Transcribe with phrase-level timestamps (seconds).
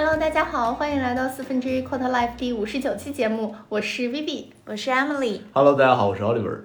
[0.00, 5.40] Hello，大家好，欢迎来到四分之一 Quarter Life 第五十九期节目，我是 Vivi，我是 Emily。
[5.52, 6.60] Hello，大家好，我是 Oliver。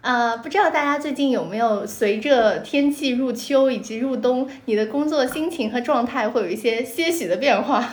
[0.00, 7.86] 呃，不知道大家最近有没有随着天气入秋以及入冬，你的工作心情和状态会有一些些许的变化？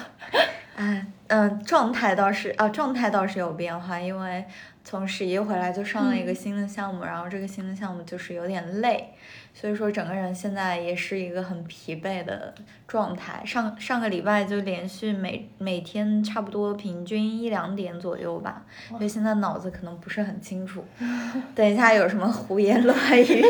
[0.78, 4.46] 哎， 嗯，状态倒是啊，状态倒是有变化，因为
[4.86, 9.14] 从十一回来就上了一个新的项目，然后这个新的项目就是有点累，
[9.54, 12.54] 所以说整个人现在也是一个很疲惫的
[12.88, 13.44] 状态。
[13.46, 20.84] 上上个礼拜就连续每每天差不多平均一两点左右吧，所以现在脑子可能不是很清楚。
[21.54, 23.44] 等一下有什么胡言乱语，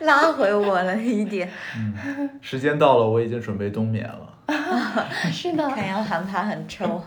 [0.00, 1.48] 拉回我了一点。
[1.78, 4.30] 嗯，时间到了，我已经准备冬眠了。
[5.32, 7.02] 是的，看样喊他很臭。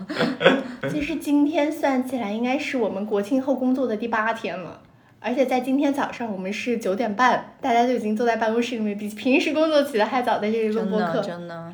[0.90, 4.82] 其实今天算起来应该是我们国庆后工作的第八天了，
[5.20, 11.14] 而且在今天早上我们是九点半，大家就已经坐在办公室里面，比平时工作起的还早，在这里录播客。
[11.16, 11.74] 的真的。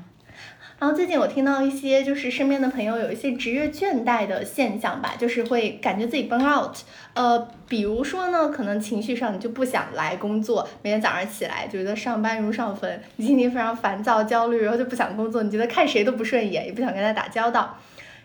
[0.80, 6.76] 然后最近我听到一些就是身边的朋友有一些职业倦怠的现象吧，就是会感觉自己 burn out。
[7.14, 17.78] 呃，比如说呢，可能情绪上你就不想来工作，每天早上起来觉得上班如上坟，你心情非常烦躁、焦虑，然后就不想工作，你觉得看谁都不顺眼，也不想跟他打交道。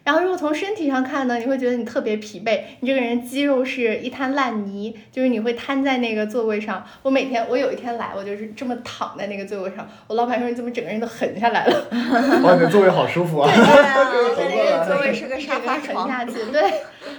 [0.09, 6.83] 然后如果从身体上看呢，你会觉得你特别疲惫，你这个人肌肉是一滩烂泥，就是你会瘫在那个座位上。
[7.03, 11.89] 我每天，我有一天来，我就是这么躺在那个座位上，我老板说你怎么整个人都横下来了？
[12.43, 13.53] 哇，你的座位好舒服啊！
[13.55, 16.09] 对啊， 座位是个沙发沉床。
[16.09, 16.63] 下去，对，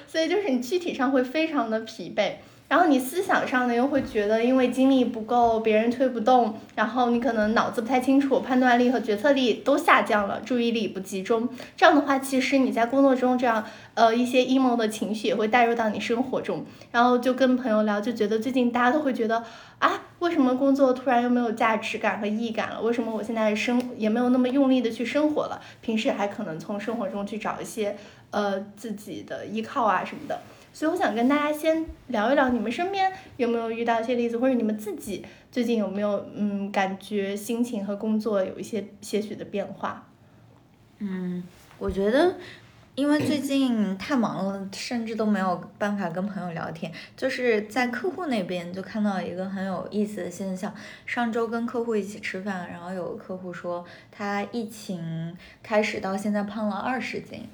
[0.07, 2.31] 所以就是你躯体上会非常的疲惫，
[2.69, 11.49] 然后你思想上呢又会觉得因为精力不够，别人推不动，然后你可能脑子不太清楚，判断力和决策力都下降了，注意力不集中。
[11.75, 19.43] 这样的话，其实你在工作中这样呃一些 emo 的情绪也会带入到你生活中，然后就跟朋友聊，就觉得最近大家都会觉得
[19.79, 22.79] 啊，为什么工作突然又没有价值感和意义感了？
[22.81, 25.59] 为什么我现在生也没有那么用力的去生活了？
[25.81, 27.97] 平时还可能从生活中去找一些
[28.29, 30.39] 呃自己的依靠啊什么的。
[30.71, 40.08] 所以我想跟大家先聊一聊，你们身边有没有遇到一些例子，或者你们自己最近有没有嗯感觉心情和工作有一些些许的变化？
[40.99, 41.43] 嗯，
[41.77, 42.35] 我觉得，
[42.95, 46.91] 因为最近太忙了，甚至都没有办法跟朋友聊天。
[47.15, 50.73] 就是在客户那边就看到一个很有意思的现象。
[51.05, 57.47] 上周跟客户一起吃饭，然后有个客户说，他疫情开始到现在胖了二十斤。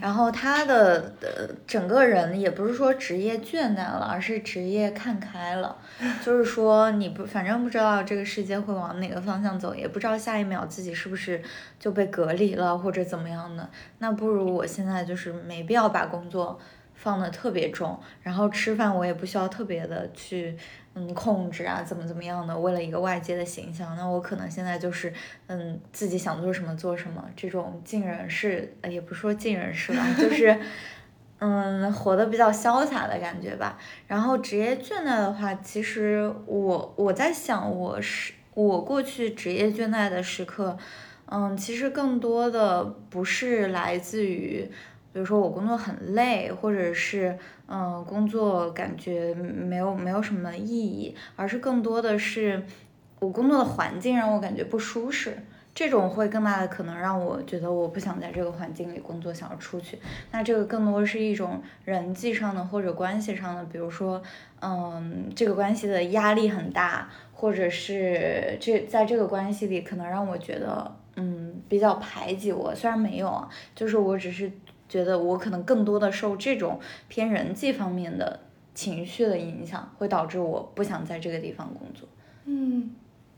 [0.00, 5.76] 然后他的呃整个人也不是说职业倦怠了，而是职业看开了。
[6.24, 11.42] 就是说你不反正不知道这个世界会往哪个方向走，也不知道下一秒自己是不是
[11.78, 13.68] 就被隔离了或者怎么样的。
[13.98, 16.58] 那不如我现在就是没必要把工作
[16.94, 20.56] 放得特别重，然后吃饭我也不需要特别的去
[20.96, 25.12] 嗯控制啊，怎么怎么样的，为了一个外界的形象，那我可能现在就是
[25.46, 30.58] 嗯自己想做什么做什么，这种尽人事，呃也不是说尽人事吧，就是。
[31.38, 33.76] 嗯，活得比较潇洒的感觉吧。
[34.06, 40.78] 然后职业倦怠的话，其实我我在想，我是我过去职业倦怠的时刻，
[41.26, 44.66] 嗯，其实更多的不是来自于，
[45.16, 47.38] 比如说我工作很累，或者是
[47.68, 52.62] 嗯工作感觉没有没有什么意义，而是更多的是
[53.20, 55.38] 我工作的环境让我感觉不舒适。
[55.74, 59.98] 这种会更大的可能让我觉得我不想在这个环境里工作，想要出去。
[60.32, 64.22] 那这个更多是一种人际上的或者关系上的，比如说，
[64.60, 72.74] 嗯，这个关系的压力很大，或者是这在这个关系里可能让我觉得，嗯，比较排挤我。
[72.74, 74.50] 虽然没有啊，就是我只是
[74.88, 78.40] 觉得我可能更多的受这种偏人际方面的
[78.74, 82.08] 情绪的影响，会导致我不想在这个地方工作。
[82.44, 82.90] 嗯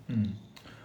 [0.09, 0.31] 嗯，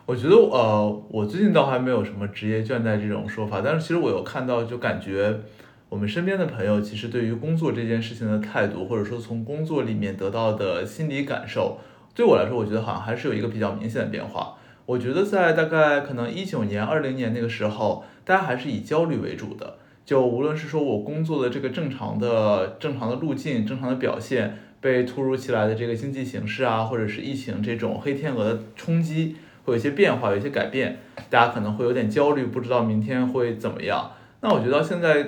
[0.05, 5.41] 我觉得呃，我最近倒还没有什么职业倦怠这种说法，但是其实我有看到，就感觉
[5.89, 11.79] 我们身边的朋友其实对于工作这件事情的态度，或者说从工作里面得到的心理感受，
[12.15, 14.55] 对我来说，我觉得好像还是有一个比较明显的变化。
[14.85, 19.77] 我觉得在大概可能一九年、二零年那个时候，大家还是以焦虑为主的。
[20.05, 34.11] 就无论是说我工作的这个正常的、正常的路径、正常的表现，被突如其来的这个经济形势啊，或者是疫情这种黑天鹅的冲击，会有一些变化，有一些改变，大家可能会有点焦虑，不知道明天会怎么样。
[34.41, 35.25] 那我觉得现在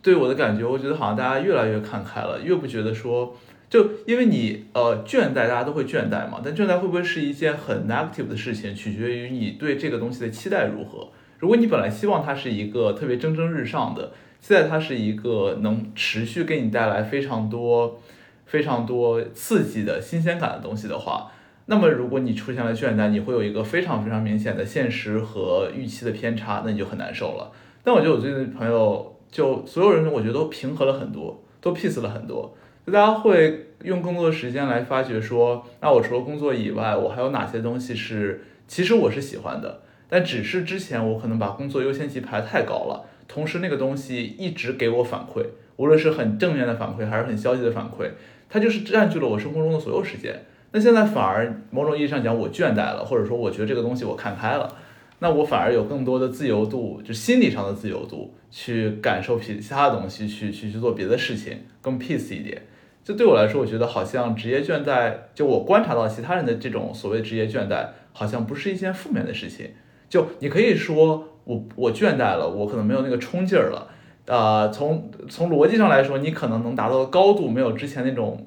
[0.00, 3.36] 对我的感觉，我觉得好像大家越来越看开了，越不觉得说。
[3.68, 11.08] 就因为你呃倦怠，大家都会倦怠嘛，但倦怠会不会是一件很 negative 的事情，取决于你对这个东西的期待如何。
[11.38, 18.00] 如果你本来希望它是一个特别蒸蒸日上的，现在它是一个能持续给你带来非常多、
[18.44, 21.30] 非常多刺激的新鲜感的东西的话，
[21.66, 27.50] 那么如果你出现了倦怠，你会有一个非常非常明显的现实和预期的偏差，那你就很难受了。
[27.82, 32.54] 但我觉得我最近的朋友就所有人，我觉得都平和了很多，都 peace 了很多。
[32.86, 45.44] 就大家会用更多的时间来发掘说，那我除了工作以外，我还有哪些东西是其实我是喜欢的，但只是之前我可能把工作优先级排太高了，同时那个东西一直给我反馈，
[45.76, 48.10] 无论是很正面的反馈还是很消极的反馈，
[48.48, 50.44] 它就是占据了我生活中的所有时间。
[50.72, 54.76] 那现在反而某种意义上讲，我倦怠了，或者说我觉得这个东西我看开了。
[55.18, 62.60] 那我反而有更多的自由度，就心理上的自由度，去感受其其他的东西，去去去做别的事情，更 peace 一点。
[63.02, 69.70] 就对我来说，我觉得好像职业倦怠，就我观察到其他人的这种所谓职业倦怠，好像不是一件负面的事情。
[70.08, 73.88] 就你可以说我我倦怠了，我可能没有那个冲劲儿了。
[74.26, 78.46] 呃，从从逻辑上来说，你可能能达到的高度没有之前那种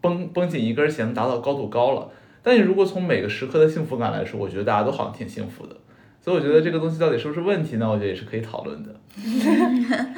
[0.00, 2.08] 绷绷紧一根弦达到高度高了。
[2.42, 5.76] 但你如果从每个时刻的幸福感来说，我觉得大家都好像挺幸福的。
[6.22, 7.88] 所以我觉得这个东西到底是不是问题呢？
[7.88, 8.94] 我觉得也是可以讨论的。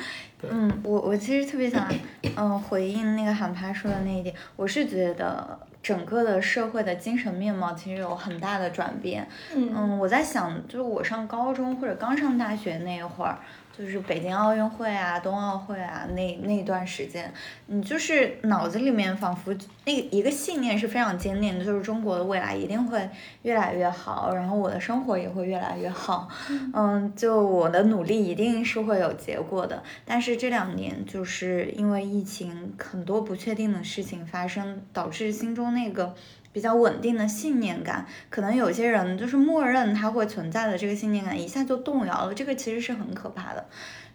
[0.50, 1.88] 嗯，我我其实特别想，
[2.36, 9.28] 嗯，回应那个喊趴说的那一点，我是觉得整个的社会的精神面貌其实有很大的转变。
[9.54, 13.38] 嗯，我在想，就是我上高中或者刚上大学那一会儿。
[13.76, 17.32] 就是北京奥运会啊，冬奥会啊，那那段时间，
[17.66, 23.08] 你就是脑子里面仿佛那一个信念是非常坚定的，就是中国的未来一定会
[23.42, 26.28] 越来越好，然后我的生活也会越来越好，
[26.74, 29.82] 嗯，就我的努力一定是会有结果的。
[30.04, 36.14] 但是这两年就是因为疫情，很多不确定的事情发生，导致心中那个。
[36.52, 43.66] 比较稳定的信念感，可能有些人就是默认它会存在的这个信念感一下就动摇了，这个其实是很可怕的，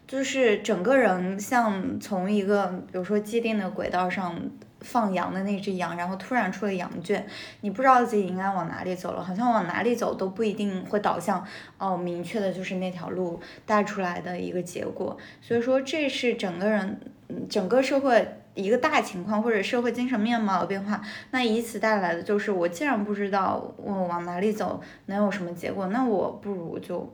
[0.08, 4.40] 就是整个人像从一个比如说既定的轨道上
[4.82, 7.26] 放羊的那只羊，然后突然出了羊圈，
[7.62, 11.44] 你不知道自己应该往哪里走了，好像往哪里走都不一定会导向
[11.80, 17.00] 哦明确的就是那条路带出来的一个结果，所以说这是整个人
[17.50, 18.28] 整个社会。
[18.58, 27.08] 一个大情况或者社会精神面貌的变化，那以此带来的就是我既然不知道我往哪里走能有什么结果，那我不如就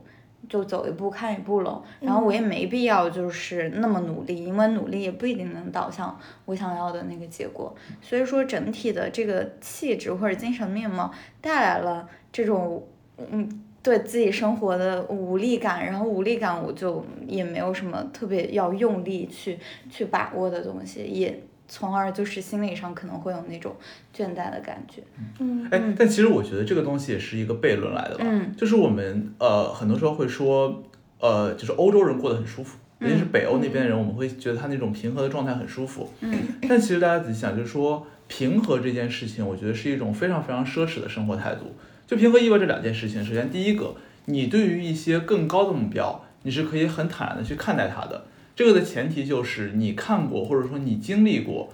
[0.48, 1.84] 就走一步看一步喽。
[2.00, 7.76] 然后我也没必要就是那么努力，因为努力也不一定能导向我想要的那个结果。
[8.00, 11.12] 所以说整体的这个气质或者精神面貌
[11.42, 12.88] 带来了这种
[13.18, 13.62] 嗯。
[13.84, 19.58] 对自己生活的无力感，然后无力感我就也没有什么特别要用力去
[19.90, 21.38] 去把握的东西，也
[21.68, 23.76] 从而就是心理上可能会有那种
[24.16, 25.02] 倦怠的感觉。
[25.38, 30.82] 嗯，哎，但其实我觉得这个东西也是一个悖论来的吧，嗯就是我们呃很多时候会说，
[31.20, 36.08] 呃就是欧洲人过得很舒服，尤其是北欧那边的人，我们会觉得他那种平和的状态很舒服。
[36.20, 36.34] 嗯，
[36.66, 41.74] 但其实大家仔细想，就是说平和这件事情，我觉得是一种非常非常奢侈的生活态度。
[42.06, 43.24] 就平和意味着两件事情。
[43.24, 43.94] 首先，第一个，
[44.26, 48.26] 你对于一些更高的目标，你是可以很坦然的去看待它的。
[48.54, 51.72] 这个的前提就是你看过或者说你经历过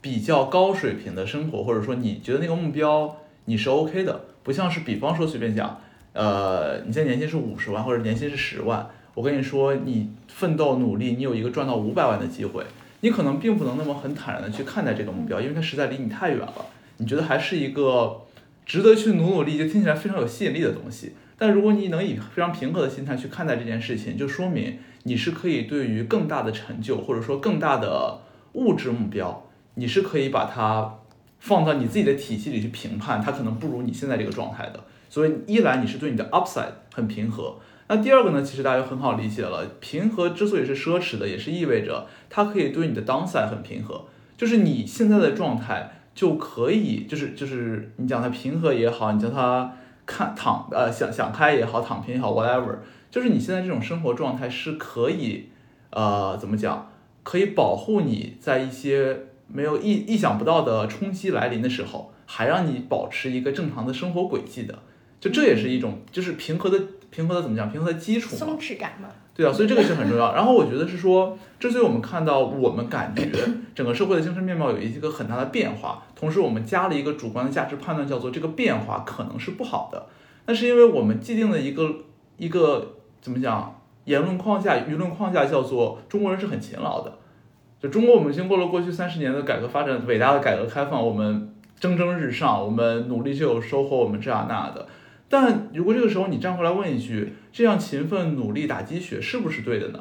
[0.00, 3.16] 比较高水平的生活，或者说你觉得那个目标
[3.46, 4.26] 你是 OK 的。
[4.42, 5.80] 不像是比方说随便讲，
[6.12, 12.62] 呃，你现在年薪是五十万或者年薪是十万，我跟你说你奋斗努力，你有一个赚到五百万的机会，
[13.00, 16.66] 你可能并不能那么很坦然的去看待这个目标，因为它实在离你太远了。
[16.98, 18.20] 你觉得还是一个。
[18.64, 21.14] 值得去努努力，就听起来非常有吸引力的东西。
[21.36, 28.20] 但如果你能以非常平和的心态去看待这件事情，就说明你是可以对于更大的成就，或者说更大的
[28.52, 31.00] 物质目标，你是可以把它
[31.40, 34.84] 放到你自己的体系里去评判，它可能不如你现在这个状态的。
[35.10, 39.66] 所以一来你是对你的 upside 很平和，那第二个呢，其实大家就很好理解了。
[39.80, 44.06] 平和之所以是奢侈的，也是意味着它可以对你的 downside 很平和，
[44.38, 46.00] 就是你现在的状态。
[46.14, 49.72] 就可以，就是就是你讲它平和也好，你叫它
[50.06, 52.76] 看躺呃想想开也好，躺平也好，whatever，
[53.10, 55.48] 就是你现在这种生活状态是可以，
[55.90, 56.90] 呃，怎么讲，
[57.22, 64.78] 可以保护你在一些没有意意想不到的冲击来临的时候，还让你保持一个正常的生活轨迹的，
[65.20, 66.78] 就这也是一种就是平和的
[67.10, 69.08] 平和的怎么讲，平和的基础松弛感嘛。
[69.34, 70.32] 对啊，所以这个是很重要。
[70.32, 73.32] 然后我觉得是说，之所以我们看到我们感觉
[73.74, 80.06] 整个社会的精神面貌有一个很大的变化，同时我们加了一个主观的价值判断，叫做这个变化可能是不好的。
[80.46, 81.90] 那是因为我们既定的一个
[82.36, 87.18] 一个怎么讲言论框架、舆论框架，叫做中国人是很勤劳的。
[87.82, 94.86] 就中国，我们经过了过去三十年的改革发展，伟大的改革开放，我们蒸蒸日上，我们努力就有收获，我们这样那的。
[95.28, 100.00] 但如果这个时候你站回来问一句，这样勤奋努力打鸡血是不是对的呢？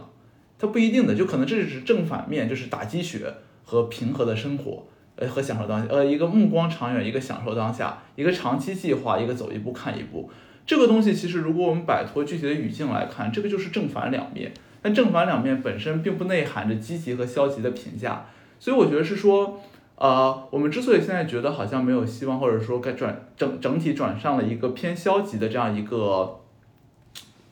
[0.58, 3.32] 它不一定的，就可能这只是正反面，就是打鸡血
[3.64, 10.32] 和平和的生活，呃，和享受当下，呃，一个目光长远，一个享受当下，一个长期计划，一个走一步看一步。
[10.66, 14.52] 这个东西其实如果我们摆脱具体的语境来看，这个就是正反两面。
[14.82, 18.26] 但正反两面本身并不内含着积极和消极的评价，
[18.60, 19.62] 所以我觉得是说，
[19.96, 26.40] 呃，我们之所以现在觉得好像没有希望，或者说该转整整体转上了一个偏消极的这样一个，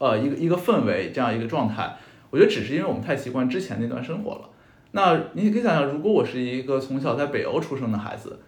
[0.02, 1.96] 呃，一个一个氛围这样一个状态，
[2.32, 4.50] 我觉得只是因为我们太习惯之前那段生活了。
[4.94, 8.40] 那你可以想想，如果我是一个从小在北欧出生的孩子，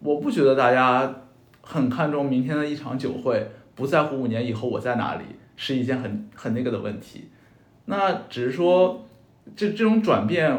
[0.00, 1.14] 我不觉得大家
[1.60, 5.24] 很看重明天的一场酒会，不在乎五年以后我在哪里，
[5.56, 7.28] 是一件很很那个的问题。
[7.84, 9.06] 那只是说，
[9.54, 10.50] 这这种转变，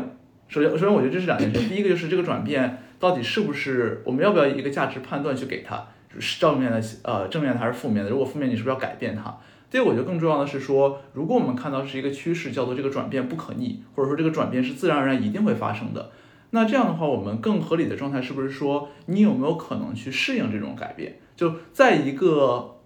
[0.47, 5.87] 首先首先我觉得这是两件事，第一个就是这个转变到底是不是我们要不要一个价值判断去给他，
[6.19, 8.11] 是正面的呃正面的还是负面的？
[8.11, 9.35] 如果负面，你是不是要改变它？
[9.69, 16.11] 第二，我觉得更重要的是说，如果我们看到是一个趋势，叫做这个转变不可逆，或者说这个转变是自然而然一定会发生的，
[16.49, 21.19] 那这样的话，我们更合理的状态是不是说，你有没有可能去适应这种改变？
[21.35, 22.77] 就在一个，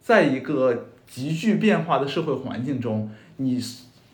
[0.00, 3.60] 在一个急剧变化的社会环境中，你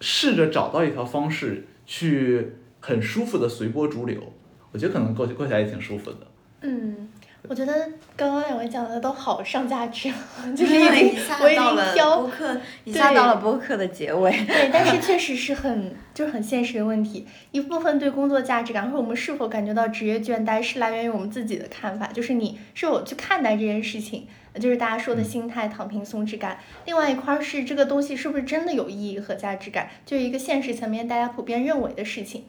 [0.01, 4.33] 试着找到一条方式去很舒服的随波逐流，
[4.73, 6.19] 我觉得可能过过起来也挺舒服的。
[6.63, 7.09] 嗯。
[7.47, 7.73] 我觉得
[8.17, 10.11] 刚刚两位讲的都好上价值，
[10.57, 14.31] 就是已经我已经挑播客，一下到了播客的结尾。
[14.47, 17.27] 对，但是 确实是很就是很现实的问题。
[17.51, 24.27] 一部分对工作价值感，或者我们是否感觉到职业倦怠，是来源于我们自己的看法，就是你是否去看待这件事情，
[24.59, 26.59] 就是大家说的心态、躺平、松弛感。
[26.87, 32.45] 另外一块是这个东西是不是真的有意义和价值感，就是一个现实层面大家普遍认为的事情。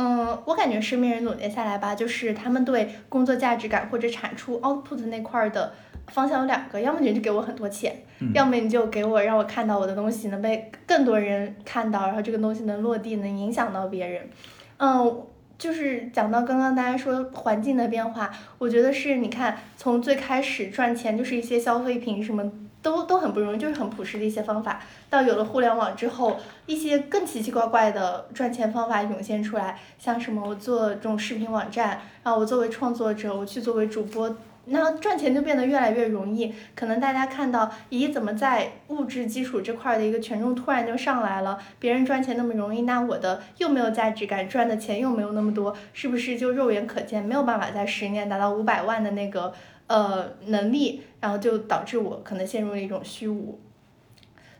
[0.00, 5.72] 嗯，我感觉身边人总结下来吧，就是他们对工作价值感或者产出 output 那块的
[6.06, 7.92] 方向有两个，要么你就给我很多钱，
[8.32, 14.30] 要么你就给我让我看到我的东西能被更多人看到，然后这个东西能落地，能影响到别人。
[14.76, 15.26] 嗯，
[15.58, 22.48] 就是讲到刚刚大家说环境的变化，我觉得是你看从最开始赚钱就是一些消费品什么。
[22.80, 24.80] 都都很不容易，就是很朴实的一些方法。
[25.10, 36.54] 到有了互联网之后，一些更奇奇怪怪的赚钱方法涌现出来，像什么我做这种视频网站，然后我作为创作者，我去作为主播，那赚钱就变得越来越容易。
[36.76, 41.58] 可能大家看到，咦，怎么在物质基础这块的一个权重突然就上来了？
[41.78, 49.52] 别人赚钱那么容易，那我的又没有价值感，赚的钱又没有那么多，是不是就肉眼可见没有办法在十年达到五百万的那个？
[49.88, 53.58] 呃，能力，然后就导致我可能陷入了一种虚无，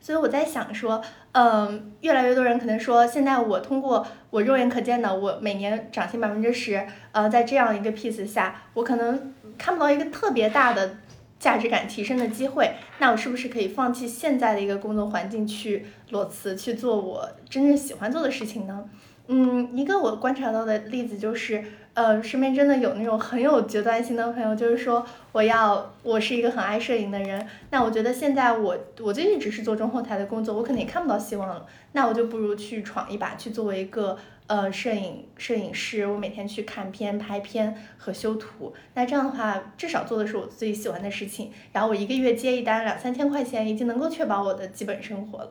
[0.00, 6.82] 所以我在想说，嗯，越来越多人可能说，现在我通过我肉眼可见的，我每年涨薪百分之十，
[7.12, 10.96] 呃，在这样一个 piece 下，我可能看不到一个特别大的
[11.38, 18.88] 价值感提升的机会，那我是不是可以放弃现在的一个工作环境去裸辞，去做我真正喜欢做的事情呢？
[19.26, 21.62] 嗯，一个我观察到的例子就是。
[21.98, 45.50] 呃，身边真的有那种很有决断性的朋友，就是说我要我是一个很爱摄影的人，那我觉得现在我我最近只是做中后台的工作，我肯定看不到希望了，那我就不如去闯一把，去作为一个呃摄影摄影师，我每天去看片、拍片和修图，那这样的话至少做的是我自己喜欢的事情，然后我一个月接一单两三千块钱，已经能够确保我的基本生活了。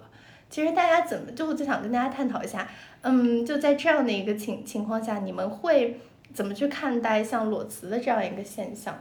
[0.50, 2.66] 其实大家怎么就就想跟大家探讨一下，
[3.02, 6.00] 嗯，就在这样的一个情情况下，你们会。
[6.38, 8.96] 怎么去看待像裸辞的这样一个现象？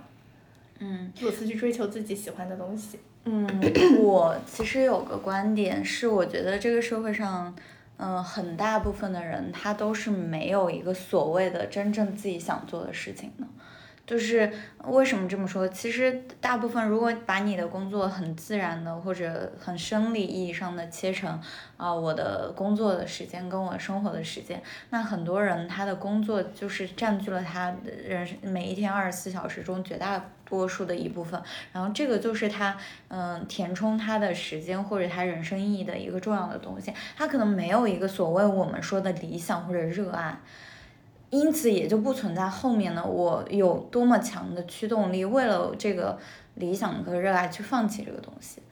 [0.79, 2.99] 嗯，裸辞去追求自己喜欢的东西。
[3.25, 3.47] 嗯，
[3.99, 7.55] 我其实有个观点是，我觉得这个社会上，
[7.99, 13.47] 嗯，很大部分的人他都是没有一个所谓的真正自己想做的事情的。
[14.07, 14.49] 就是
[14.85, 15.67] 为什么这么说？
[15.69, 21.41] 其实大部分如果把你的工作很自然的或者很生理意义上的切成
[21.77, 27.75] 啊，我的工作的时间跟我生活的时间，那很多人他的工作就是占据了他
[28.07, 32.77] 人生每一天二十四小时中绝大多数的一部分，然后这个就是他
[33.09, 40.39] 嗯填充他的时间或者他人生意义的一个重要的东西，他可能没有一个所谓我们说的理想或者热爱。
[41.31, 46.19] 因此也就不存在后面呢，我有多么强的驱动力，为了这个
[46.55, 48.63] 理想和热爱去放弃这个东西。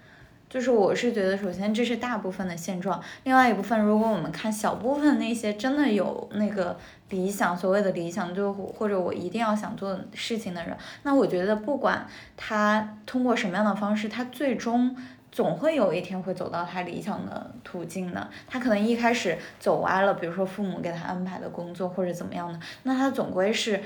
[0.49, 12.07] 就是我是觉得，首先这是大部分的现状，另外一部分，如果我们看小部分那些真的有那个理想，所谓的理想，就或者我一定要想做事情的人，那我觉得不管
[12.37, 14.97] 他通过什么样的方式，他最终。
[15.35, 18.31] 总会有一天会走到他理想的途径的。
[18.47, 23.83] 他可能一开始走歪了，比如说父母给他安排的工作或者怎么样的，那他总归是。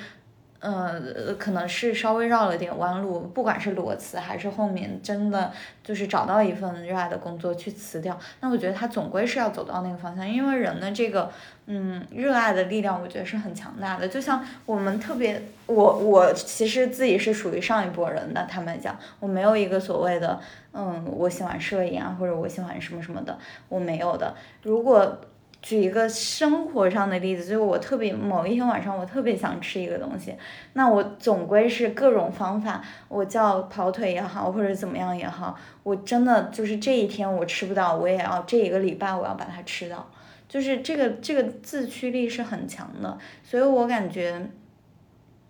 [0.61, 5.53] 呃，可能是稍微绕了点弯路，不管是裸辞还是后面真的
[5.85, 11.31] 就是找到一份热爱的工作去辞掉，那我觉得他总归是要走到那个方向，因为人的这个
[11.67, 14.09] 嗯热爱的力量，我觉得是很强大的。
[14.09, 20.41] 就像我们特别，我我其实自己是属于上一波人的，他们讲我没有一个所谓的
[20.73, 23.39] 嗯我喜欢摄影啊，或者我喜欢什么什么的，
[23.69, 24.35] 我没有的。
[24.63, 25.21] 如果
[25.61, 30.35] 举一个生活上的例子，就是我特别某一天晚上，我特别想吃一个东西，
[30.75, 40.09] 那我总归是各种方法，我叫跑腿也好，或者怎么样也好，我真的就是这一天我吃不到，我也要这一个礼拜我要把它吃到，
[40.49, 44.49] 就是这个这个自驱力是很强的，所以我感觉，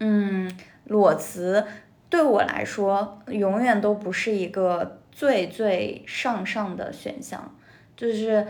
[0.00, 0.50] 嗯，
[0.86, 1.66] 裸辞
[2.08, 7.54] 对我来说永远都不是一个最最上上的选项，
[7.94, 8.46] 就是。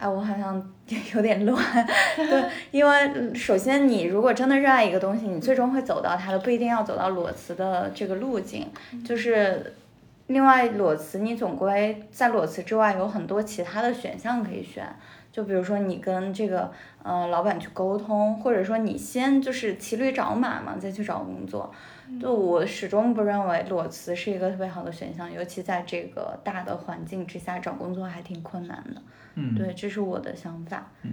[0.00, 0.72] 哎，我好像
[1.14, 1.62] 有点乱，
[2.16, 8.66] 对，因为首先你如果真的热爱一个东西，你最终会走到它的，不一定要走到裸辞的这个路径。
[9.04, 9.74] 就是
[10.26, 14.84] 另外裸辞，你总归在裸辞之外有很多其他的选项可以选，
[15.30, 21.72] 就比如说你跟这个呃老板去沟通，或者说你先就是骑驴找马嘛，再去找工作。
[22.18, 29.02] 就我始终不认为裸辞是一个特别好的选项，尤其在这个大的环境之下找工作还挺困难的。
[29.34, 30.90] 嗯，对，这是我的想法。
[31.02, 31.12] 嗯，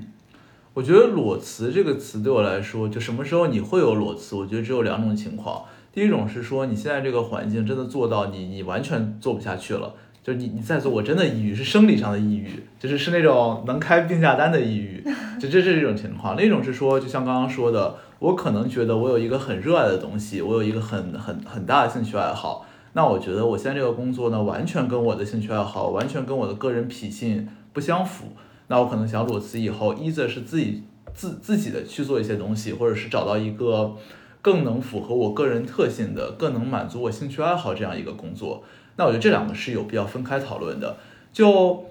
[0.73, 4.35] 我觉得裸辞这个词对我来说，就什么时候你会有裸辞？
[4.35, 5.65] 我觉得只有两种情况。
[5.93, 12.49] 第一种是说你现在这个环境真的做到你你完全做不下去了，就是你你再做我真的抑郁，是生理上的抑郁，
[12.79, 15.03] 就是是那种能开病假单的抑郁，
[15.39, 16.37] 就这是一种情况。
[16.37, 27.47] 另一种是说，就像刚刚说的，我可能觉得我有一个很热爱的东西，我有一个很很很大的兴趣爱好，那我觉得我现在这个工作呢，完全跟我的兴趣爱好，完全跟我的个人脾性。
[27.73, 28.25] 不相符，
[28.69, 30.83] 那我可能想裸辞以后，一则是自己
[31.13, 33.95] 自自己的去做一些东西，或者是找到一个
[34.41, 38.63] 更能符合我个人特性的、更能满足我兴趣爱好这样一个工作。
[38.95, 40.97] 那我觉得这两个是有必要分开讨论的。
[41.31, 41.85] 就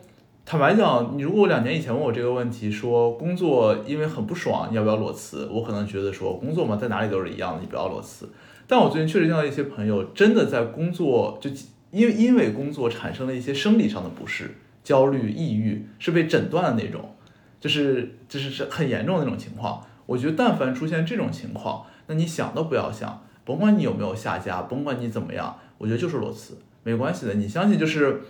[0.48, 5.44] 坦白讲，你如果两年以前问我这个问题，说工作因为很不爽，你要不要裸辞？
[5.50, 8.28] 我可能觉得说工作嘛，在哪里都是一样的，你不要裸辞。
[8.68, 11.50] 但我最近确实见到一些朋友，真的在工作就
[11.90, 14.54] 因为因为工作产生了一些生理上的不适。
[14.84, 17.16] 焦虑、抑郁是被诊断的那种，
[17.58, 19.84] 就是就是是很严重的那种情况。
[20.06, 27.34] 我觉得但凡出现这种情况，那你想都不要想，甭管你有没有下家，甭管你怎么样，我觉得就是裸辞，没关系的。
[27.34, 28.20] 你相信就是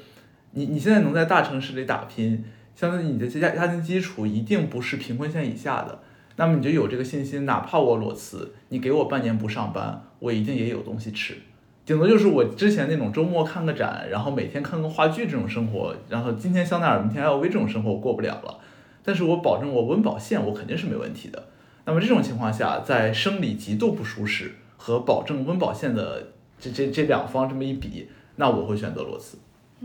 [0.56, 2.42] 你你现在能在大城市里打拼，
[2.74, 5.98] 相当于你的家家庭基础一定不是贫困线以下的，
[6.36, 11.36] 那么你就有这个信心，哪怕我裸辞，你给我半年不上班，我一定也有东西吃。
[11.84, 18.58] 顶多就是我之前那种周末看个展，然后每天看个话剧这种生活，然后今天香奈儿，明天 LV 这种生活我过不了了。
[19.04, 21.48] 但是我保证我温饱线我肯定是没问题的。
[21.84, 29.36] 那么这种情况下，在生理极度不舒适和保证温饱线的这这这两方这么一比，那我会选择裸辞。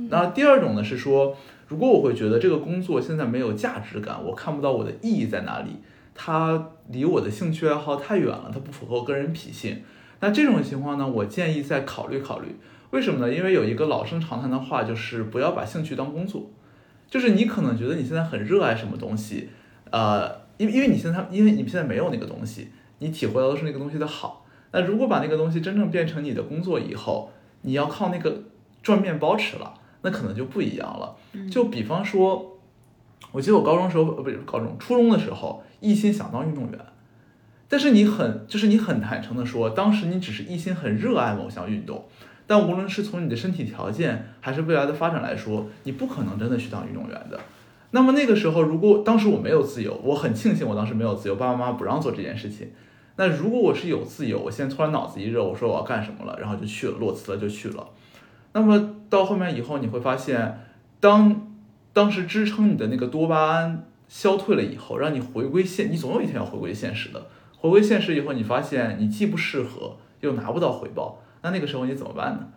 [0.09, 1.35] 那第二种呢是说，
[1.67, 5.77] 如果我会觉得这个工作现在没有价值感，我看不到我的意义在哪里，
[6.13, 9.81] 它离我的兴趣爱好太远了，它不符合我个人脾性。
[10.19, 12.55] 那这种情况呢，我建议再考虑考虑，
[12.91, 13.33] 为什么呢？
[13.33, 16.51] 因为有一个老生常谈的话，就是不要把兴趣当工作。
[17.09, 19.49] 就是你可能觉得你现在很热爱什么东西，
[19.89, 24.45] 呃，因因为你现在因为你现在没有那个东西，你体会到的是那个东西的好。
[24.71, 27.31] 那如果把那个东西真正变成你的工作以后，
[27.63, 28.43] 你要靠那个
[28.81, 31.15] 赚面包吃了，那可能就不一样了。
[31.49, 32.57] 就比方说，
[33.31, 36.79] 我记得我高中时候呃不是高中初中的时候，一心想当运动员。
[37.67, 42.05] 但是你很，就是你很坦诚的说，当时你只是一心很热爱某项运动，
[42.45, 47.39] 但无论是从你的身体条件还是未来的发展来说，你不可能真的去当运动员的。
[47.91, 52.71] 那么那个时候，如果当时我没有自由，我很庆幸我当时没有自由，爸爸妈妈不让做这件事情。
[53.15, 57.87] 那如果我是有自由，我现在突然脑子一热，我说我要干什么了，然后就去了，裸辞了就去了。
[58.53, 60.57] 那么到后面以后，你会发现，
[61.01, 61.49] 当
[61.91, 67.27] 当时支撑你的那个多巴胺消退了以后，让你回归现，你总有一天要回归现实的。
[67.57, 72.47] 回归现实以后，你发现你既不适合，又拿不到回报，那那个时候你怎么办呢？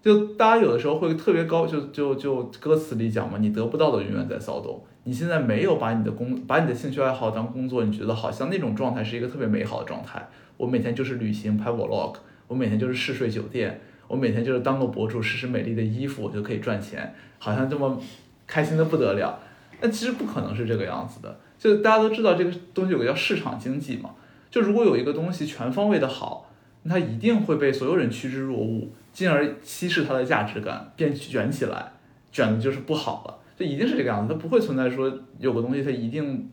[0.00, 4.82] 就大家有的时候会特别高，就就就歌词里讲嘛，你得不到的永远在骚动。
[5.04, 10.26] 你现在没有把你的工，把你的兴趣爱好当工作，你觉得好像那种状态是一个特别美好的状态。
[10.56, 12.14] 我每天就是旅行拍 vlog，
[12.46, 18.00] 我每天就是试睡酒店，我每天就是当个博主试试美丽的衣服，我就可以赚钱，好像这么
[18.46, 19.38] 开心的不得了。
[19.80, 21.38] 那其实不可能是这个样子的。
[21.58, 24.10] 就大家都知道这个东西有个叫市场经济嘛。
[24.50, 26.50] 就如果有一个东西全方位的好，
[26.84, 31.92] 那它一定会被所有人趋之若鹜，进而稀释它的价值感，变卷起来，
[32.32, 33.38] 卷的就是不好了。
[33.58, 36.48] 这一定是这个样子，它不会存在说有个东西它一定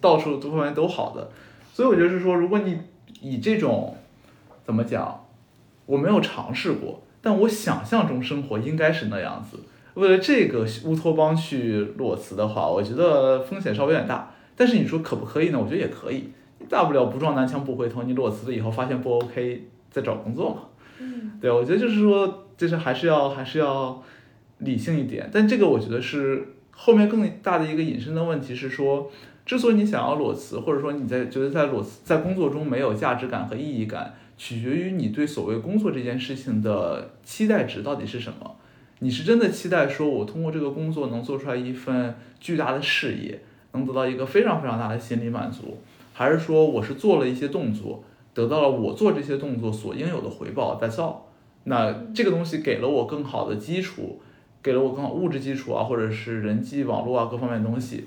[0.00, 1.28] 到处多方面都好的。
[1.74, 2.78] 所以我觉得是说，如果你
[3.20, 3.94] 以这种
[4.64, 5.25] 怎么讲，
[5.86, 9.58] 我没有尝试过，但我想象中生活应该是那样子。
[9.94, 14.30] 为了这个乌托邦去裸辞的话，我觉得风险稍微有点大。
[14.54, 15.58] 但是你说可不可以呢？
[15.58, 16.30] 我觉得也可以。
[16.68, 20.62] 大不了不撞南墙不回头，你裸辞了以后发现不 OK，再找工作嘛。
[20.98, 24.02] 嗯，对，我觉得就是说，就是还是要还是要
[24.58, 25.30] 理性一点。
[25.32, 29.10] 但这个我觉得是后面更大的一个引申的问题是说，
[29.44, 38.56] 之所以你想要裸辞，或者说你在觉得在裸辞在工作中没有价值感和意义感，取决于你对所谓工作这件事情的期待值到底是什么。
[39.00, 43.40] 你是真的期待说我通过这个工作能做出来一份巨大的事业，
[43.72, 45.78] 能得到一个非常非常大的心理满足，
[46.14, 51.16] 还是说我是做了一些动作，得到了我做这些动作所应有的回报？That's all。
[51.64, 54.20] 那这个东西给了我更好的基础，
[54.62, 58.04] 给了我更好物质基础啊，或者是人际网络啊各方面东西。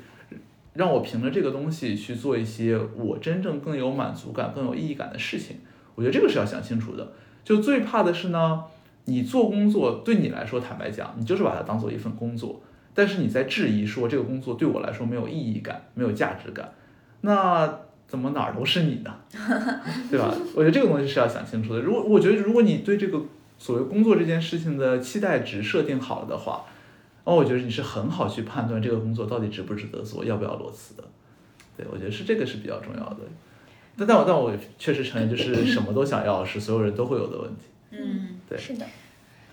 [0.74, 5.58] 让我凭着这个东西去做一些我真正更有满足感、更有意义感的事情，
[6.00, 7.12] 我觉得这个是要想清楚的。
[7.44, 8.64] 就最怕的是呢，
[9.04, 12.62] 你做工作对你来说，坦白讲，你就是把它当做一份工作，
[12.94, 16.72] 但是你在质疑说这个工作对我来说没有意义感、没有价值感，
[17.20, 19.14] 那怎么哪儿都是你呢？
[20.10, 20.34] 对吧？
[20.56, 21.82] 我觉得这个东西是要想清楚的。
[21.82, 23.22] 如果我觉得，如果你对这个
[23.58, 26.64] 所谓工作这件事情的期待值设定好了的话，
[27.26, 31.04] 哦，我觉得你是很好去判断这个工作到底值不值得做，要不要裸辞的。
[31.76, 33.18] 对，我觉得是这个是比较重要的。
[34.00, 37.64] 但但我但我确实承认，就是什么都想要是所有人都会有的问题。
[37.92, 38.58] 嗯，对。
[38.58, 38.86] 是的，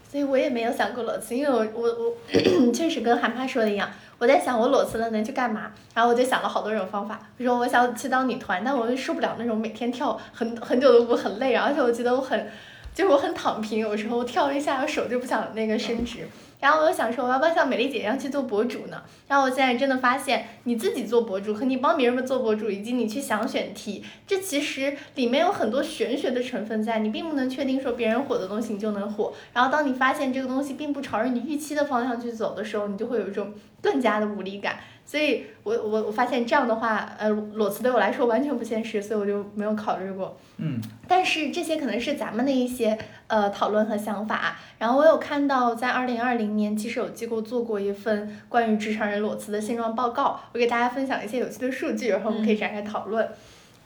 [0.08, 2.16] 所以我也没有想过裸辞，因为我我我
[2.72, 12.48] 确实跟韩妈说的一样，我在想我裸辞了能去干嘛，然后我就想了好多种方法，比如说我想去当女团，但我又受不了那种每天跳很很久的舞很累，而且我觉得我很
[12.94, 16.20] 就是我很躺平，有时候跳一下我手就不想那个伸直。
[16.60, 19.02] 然后我又想说，我要不要像美丽姐一样去做博主呢？
[19.28, 29.32] 然后我现在真的发现，你自己做博主和你帮别人做博主，以及你去想选题，这其实里面有很多玄学的成分在，你并不能确定说别人火的东西你就能火。
[29.52, 34.78] 然后当你发现这个东西并不朝着你预期的方向去走的时候，你就会有一种更加的无力感。
[35.06, 40.36] 所以我我我发现这样的话，呃，裸辞对我来说完全不现实，所以我就没有考虑过。
[40.56, 40.80] 嗯。
[41.06, 44.56] 但是这些可能是咱们的一些呃讨论和想法。
[44.78, 53.28] 然后我有看到在二零二零年，其实有机构做过一份关于职场人裸辞的现状报告，我给大家分享一些有趣的数据，然后我们可以展开讨论。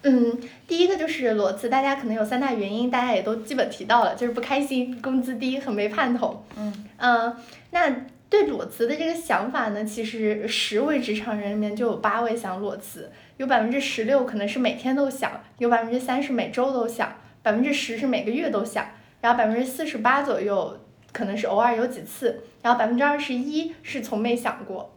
[0.02, 6.42] 嗯，第一个就是裸辞，大家可能有三大原因，大家也都基本提到了，就是不开心、工资低很没盼头。
[6.56, 6.87] 嗯。
[6.96, 7.37] 嗯，
[7.72, 7.94] 那。
[8.31, 17.12] 对裸辞的这个想法呢，其实十位职场人里面就有八位想裸辞，有百分之十六可能是每天都想，有百分之三是每周都想，
[17.43, 18.87] 百分之十是每个月都想，
[19.21, 20.79] 然后百分之四十八左右
[21.12, 24.95] 可能是偶尔有几次，然后百分之二十一是从没想过。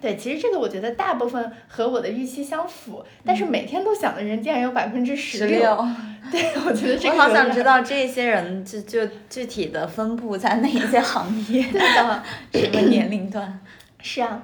[0.00, 5.86] 对，其实这个我觉得大部分和我的预期相符，但是每天都想的人竟然有百分之十六。
[6.32, 7.14] 对，我觉得这个。
[7.14, 11.62] 我好想知道这些人就就具体的分布在哪些行业。
[11.64, 12.22] 对的。
[12.54, 13.60] 什么年龄段？
[14.00, 14.42] 是啊，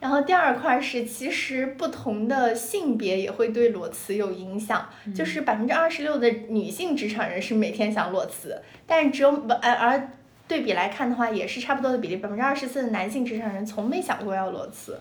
[0.00, 10.10] 然后第二块是，其实不同的性别也会对裸辞有影响，就是百分之二十六的女性职场人是每天想裸辞，但是只有不而而。
[10.48, 14.98] 对比来看的话，也是差不多的比例，百分之二十四的男性职场人从没想过要裸辞。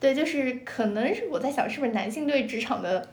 [0.00, 3.06] 对，就是可能是我在想，是不是男性对职场的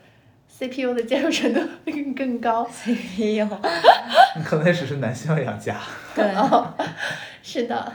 [0.49, 3.47] CPU 的接受程度更更高？CPU，
[4.43, 5.79] 可能只是男性要养家。
[6.15, 6.25] 对，
[7.43, 7.93] 是的。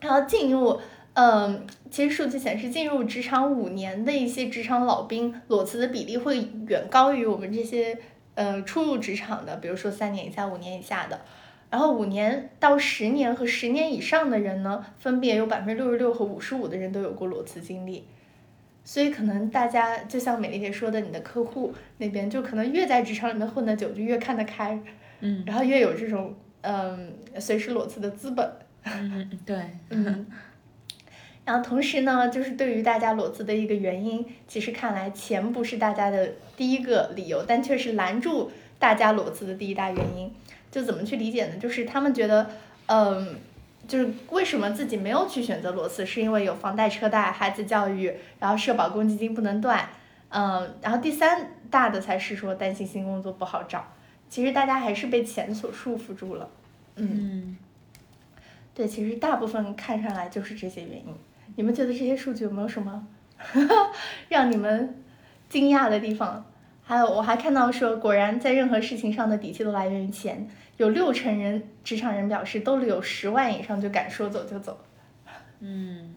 [0.00, 0.80] 然后进入，
[1.12, 7.96] 嗯，其实数据显示，进入职场五年的一些职场老兵裸辞的比例会远高于我们这些，
[8.34, 11.20] 呃，初入职场的，比如说三年以下、五年以下的。
[11.74, 18.04] 然后五年到十年和十年以上的人呢，分别有百分之六十六和五十五的人都有过裸辞经历，
[18.84, 24.80] 所以可能大家就像美丽姐说的，你的客户那边就可能越在职场里面混得久，就越看得开，
[25.18, 28.48] 嗯，然后越有这种嗯随时裸辞的资本，
[28.84, 29.56] 嗯对，
[29.90, 30.24] 嗯，
[31.44, 40.32] 然后同时呢，就是对于大家裸辞的一个原因，其实看来钱不是大家的第一个理由，但却是拦住大家裸辞的第一大原因。
[40.74, 41.56] 就怎么去理解呢？
[41.56, 42.50] 就是他们觉得，
[42.86, 43.36] 嗯，
[43.86, 49.88] 就是为什么自己没有去选择裸辞，是因为有房贷、车贷、孩子教育，然后社保、公积金不能断，
[50.30, 53.84] 嗯，然后第三大的才是说担心新工作不好找。
[54.28, 56.50] 其实大家还是被钱所束缚住了，
[56.96, 57.56] 嗯，
[58.74, 61.14] 对，其实大部分看上来就是这些原因。
[61.54, 63.06] 你们觉得这些数据有没有什么
[64.28, 65.00] 让你们
[65.48, 66.44] 惊讶的地方？
[66.82, 70.50] 还有，我还看到说，果然在任何事情上的底气都来源于钱。
[70.76, 74.78] 有六成人，职场人表示，兜里有十万以上就敢说走就走。
[75.60, 76.14] 嗯，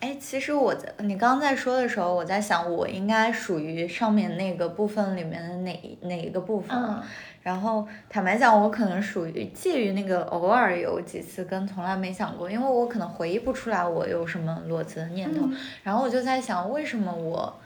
[0.00, 6.76] 哎，其实我在你刚刚在说的时候，我在想，我应该属于上面那个部分里面的哪哪一个部分？
[6.76, 7.02] 嗯。
[7.40, 15.48] 然后坦白讲，我可能属于介于那个偶尔有几次跟从来没想过，因为我可能回忆不出来我有什么裸辞的念头。
[15.82, 17.58] 然后我就在想，为什么我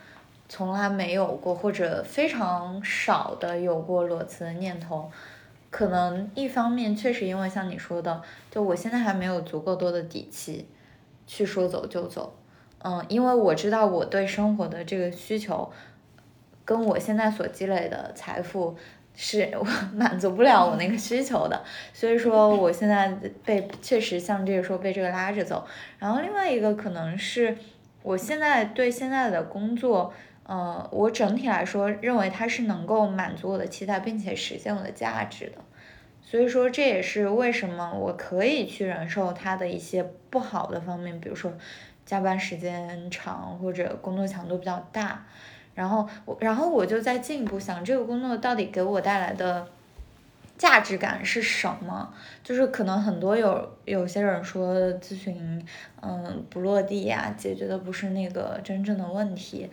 [0.49, 5.11] 从来没有过，或者非常少的有过裸辞的念头？
[5.73, 10.69] 可能一方面确实因为像你说的，就我现在还没有足够多的底气
[11.27, 12.37] 去说走就走，
[12.85, 15.73] 嗯，因为我知道我对生活的这个需求，
[16.67, 18.77] 跟我现在所积累的财富
[19.17, 23.09] 是我 满足不了我那个需求的，所以说我现在
[23.43, 25.67] 被确实像这个说被这个拉着走。
[25.99, 27.57] 然后另外一个可能是
[28.03, 30.13] 我现在对现在的工作，
[30.53, 35.59] 呃，我整体来说认为它是能够满足我的期待，并且实现我的价值的。
[36.21, 41.53] 所以说这也是为什么我可以去忍受它的一些不好的方面，比如说。
[42.05, 45.25] 加班时间长或者工作强度比较大，
[45.73, 49.67] 然后我然后我就在进一步想这个工作到底给我带来的
[50.59, 52.13] 价值感是什么？
[52.43, 55.65] 就是可能很多有有些人说咨询
[56.03, 59.71] 嗯不落地呀，解决的不是那个真正的问题。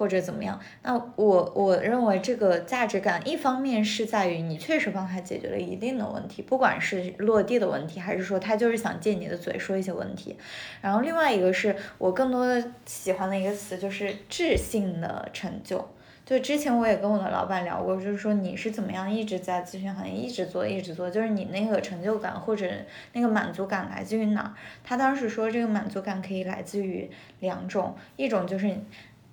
[0.00, 0.58] 或者怎么样？
[0.82, 10.38] 那我我认为这个价值感，一方面是在于你确实帮他解决了一定的问题，不管是落地的问题，还是说他就是想借你的嘴说一些问题。
[10.80, 15.86] 然后另外一个是我更多的喜欢的一个词就是质性的成就。
[16.24, 22.66] 就之前我也跟我的老板聊过，就是说你是怎么样一直在咨询行业一直做一直做，就是你那个成就感或者
[23.12, 24.54] 那个满足感来自于哪儿？
[24.82, 27.10] 他当时说这个满足感可以来自于
[27.40, 28.74] 两种，一种就是。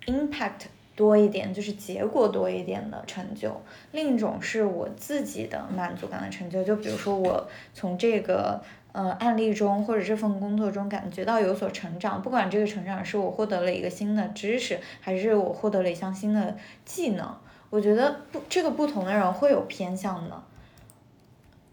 [0.08, 0.66] Impact
[0.96, 3.60] 多一点就是结果多一点的成就，
[3.92, 6.64] 另一种是我自己的满足感的成就。
[6.64, 17.32] 就比如说我从这个呃案例中或者这份工作中感觉到有所成长，不管这个成长是我获得了一个新的知识，还是我获得了一项新的技能，
[17.70, 20.42] 我觉得不这个不同的人会有偏向的。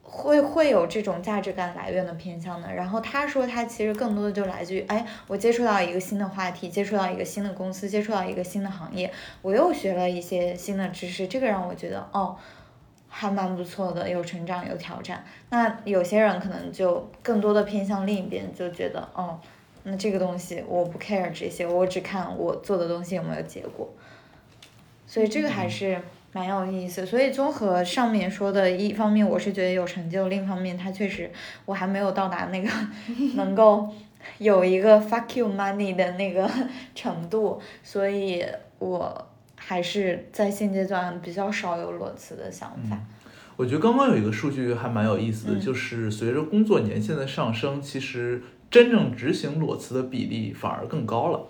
[0.07, 12.37] 会会有这种价值感来源的偏向的，然后他说他其实更多的就来自于，哎，我接触到一个新的话题，接触到一个新的公司，接触到一个新的行业，我又学了一些新的知识，这个让我觉得哦，
[13.09, 15.25] 还蛮不错的，有成长有挑战。
[15.49, 19.39] 那有些人可能就更多的偏向另一边，就觉得哦，
[19.83, 23.89] 那这个东西我不 care 这些，我只看我做的东西有没有结果。
[25.07, 25.99] 所以这个还是。
[26.35, 31.31] 蛮有意思，所以综合上面说的，一方面我是觉得有成就，另一方面他确实
[31.63, 32.69] 我还没有到达那个
[33.37, 33.89] 能够
[34.39, 36.45] 有一个 fuck you money 的那个
[36.93, 38.43] 程度，所以
[38.79, 42.99] 我还是在现阶段比较少有裸辞的想法。
[43.55, 51.47] 我觉得刚刚有一个数据还蛮有意思的，就是随着工作年限的上升，其实真正执行裸辞的比例反而更高了。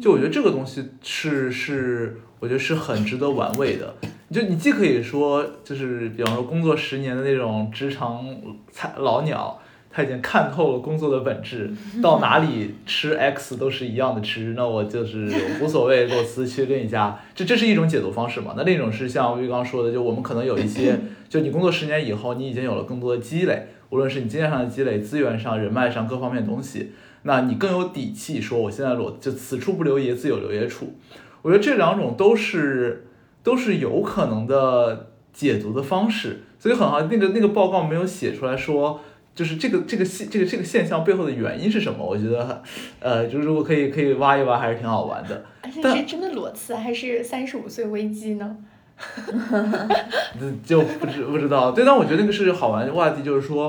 [0.00, 3.92] 就我觉得这个东西是是，我觉得是很值得玩味的。
[4.30, 8.26] 就你既可以说，就是比方说工作十年的那种职场
[8.70, 9.58] 菜老鸟，
[9.90, 11.70] 他已经看透了工作的本质，
[12.02, 18.52] 到哪里吃 X 都是一样的吃，那我就是无所谓裸辞去另一家，这这是一种解读方式嘛？
[18.54, 20.98] 那另一种是像玉刚说的，就我们可能有一些，
[21.30, 30.92] 就你工作十年以后，你已经有了更多的积累，无论是你经验上的积累、资源上、人脉上各方面的东西，那你更有底气说，我现在裸就此处不留爷，自有留爷处。
[31.40, 33.06] 我觉得这两种都是。
[33.48, 39.00] 都是有可能的解读的方式，所以很好，那个那个报告没有写出来说，
[39.34, 42.04] 就是这个这个现这个这个现象背后的原因是什么？
[42.04, 42.62] 我觉得，
[43.00, 45.46] 呃，就是如果可以可以挖一挖，还是挺好玩的。
[45.62, 48.54] 而且是真的裸辞还是三十五岁危机呢？
[50.62, 51.70] 就不知不知道。
[51.70, 53.66] 对，但我觉得那个是好玩的话题，就是说，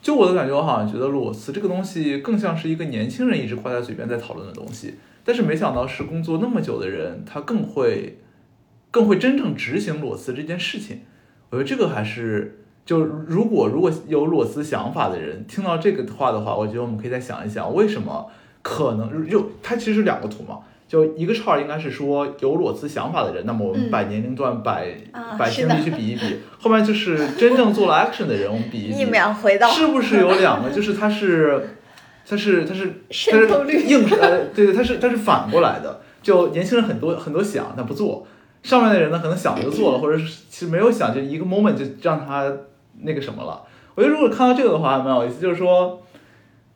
[0.00, 8.16] 就我的感觉，我好像觉得裸辞这个东西更像是一个年轻人一直挂在嘴边在讨论的东西，但是没想到是工作那么久的人，他更会。
[8.90, 11.00] 更会真正执行裸辞这件事情，
[11.50, 18.26] 我觉得这个还是就如果如果有裸辞想法的人听到这个话的话，我觉得我们可以再想一想，为什么
[18.62, 24.80] 可能就它其实是两个图嘛，就一个叉应该是说有裸辞想法的人，那么我们把年龄段、把
[25.38, 29.10] 把经历去比一比， 后面就是真正做了 action 的人，我们比一比，
[29.70, 30.70] 是不是有两个？
[30.74, 31.68] 就是他是
[32.26, 38.26] 他是他是他是硬呃对对，他是他是反过来的，就年轻人很多很多想，但不做。
[38.62, 42.52] 上面的人呢，可能想就做了， 或者是其实没有想，就一个 moment 就让他
[43.02, 43.62] 那个什么了。
[43.94, 45.40] 我觉得如果看到这个的话，还蛮有意思。
[45.40, 46.02] 就是说，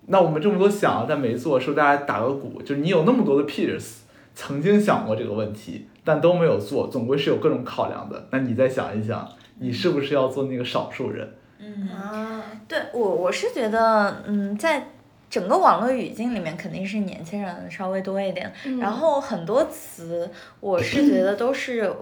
[0.06, 2.60] 那我们这么多想但没做，是不是大家打个鼓？
[2.62, 3.98] 就是你有那么多的 peers
[4.34, 8.26] 曾经想过这个问题，但都没有做，总归是有各种考量的。
[8.30, 11.34] 那你再想一想，你是不是要做那个少数人？
[11.58, 14.88] 嗯啊，对我我是觉得，嗯，在。
[15.34, 21.92] 整个网络语境里面肯定是年轻人稍微多一点，然后很多词我是觉得都是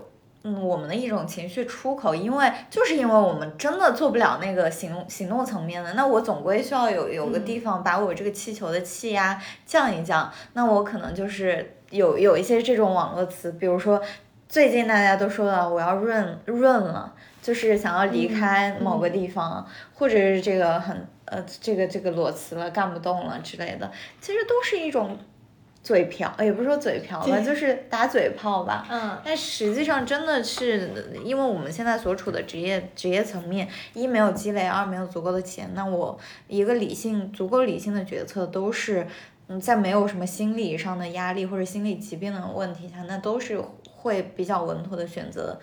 [0.43, 13.99] 嗯我们的一种情绪出口，因为就是因为我们真的做不了那个行行动层面的，那我总归需要有有个地方把我这个气球的气压降一降，那我可能就是有有一些这种网络词，比如说
[14.47, 21.09] 最近大家都说了我要润润了，就是想要离开某个地方，或者是这个很。
[21.33, 23.91] 呃，这个这个裸辞了，干不动了之类的，
[24.21, 25.17] 其实都是一种
[25.83, 28.87] 嘴瓢，也不是说嘴瓢吧，就是打嘴炮吧。
[28.91, 30.93] 嗯但实际上真的是，
[31.25, 36.19] 因为我们现在所处的职业职业层面，一没有积累，二没有足够的钱，那我
[36.49, 39.07] 一个理性足够理性的决策都是，
[39.49, 43.59] 嗯，在没有什么心理上的压力或者心理疾病的问题下，那都是
[43.91, 45.59] 会比较稳妥的选择，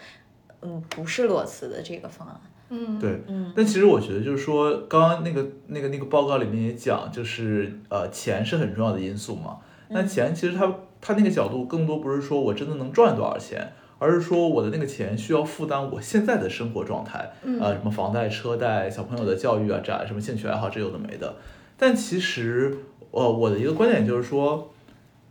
[0.63, 2.41] 嗯，不是裸辞的这个方案。
[2.69, 9.57] 嗯，对，嗯但其实我觉得就是说，刚刚那个那个那个报告里面也讲，就是呃，钱是很重要的因素嘛。
[9.89, 21.35] 那钱其实它它那个角度更多不是说我真的能赚多少钱，而是说我的那个钱需要负担我现在的生活状态，嗯呃，什么房贷、车贷、小朋友的教育啊，这什么兴趣爱好，这有的没的。
[21.75, 22.77] 但其实，
[23.09, 24.71] 呃，我的一个观点就是说，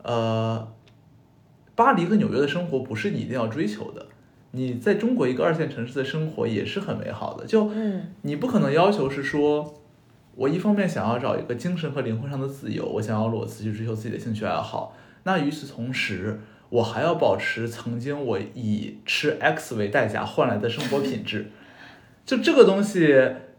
[0.02, 0.66] 呃，
[1.76, 4.06] 巴黎和纽约的生活不是你一定要追求的。
[4.52, 9.82] 你在中国一个二线城市的生活也是很美好的，就嗯你不可能要求是说，
[10.34, 21.50] 我一方面想要找一个精神和灵魂上的自由，我想要裸辞去追求自己的兴趣爱好，那与此同时，我还要保持曾经我以吃 X 为代价换来的生活品质。
[22.24, 23.14] 就这个东西，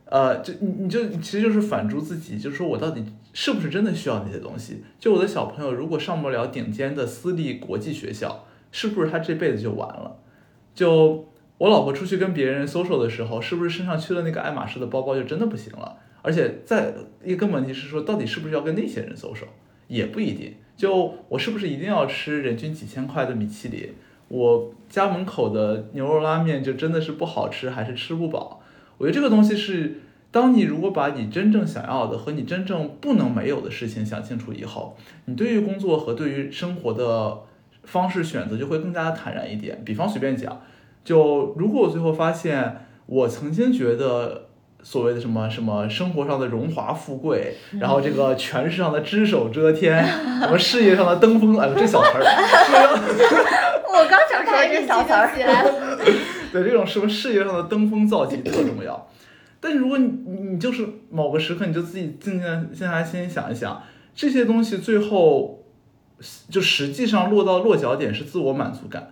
[0.06, 4.84] 呃，就你你就其实就是反诸自己，就是说我到底是不是真的需要那些东西？
[5.00, 10.18] 就我的小朋友如果上不了顶尖的私立国际学校，是不是他这辈子就完了？
[10.80, 15.98] 就我老婆出去跟别人 social 的时候，是不是身上缺了那个爱马仕的包包就真的不行了？
[16.22, 19.50] 而且再一个问题是说，到底是不是要跟那些人 social，
[19.90, 20.56] 也不一定。
[20.78, 23.90] 就我是不是一定要吃人均几千块的米其林？
[24.30, 28.62] 我家门口的牛肉拉面就真的是不好吃，还是吃不饱？
[28.98, 30.00] 我觉得这个东西是，
[30.32, 37.40] 当你如果把你真正想要的和你真正不能没有的事情想清楚以后，你对于工作和对于生活的
[37.90, 39.82] 方式选择就会更加的坦然一点。
[39.84, 40.62] 比方随便讲，
[41.04, 44.46] 就如果我最后发现我曾经觉得。
[44.82, 50.02] 所谓的什么什么生活上的荣华富贵，然后这个权势上的只手遮天，
[50.40, 52.24] 什么事业上的登峰，哎呦这小词儿，
[53.92, 55.30] 我刚想说这小词儿。
[56.54, 59.10] 对这种什么事业上的登峰造极特重要。
[59.60, 63.84] 但是如果你你你就是某个时刻，你就自己静静静下来，先想一想，
[64.16, 65.59] 这些东西最后
[66.50, 69.12] 就实际上落到落脚点是自我满足感。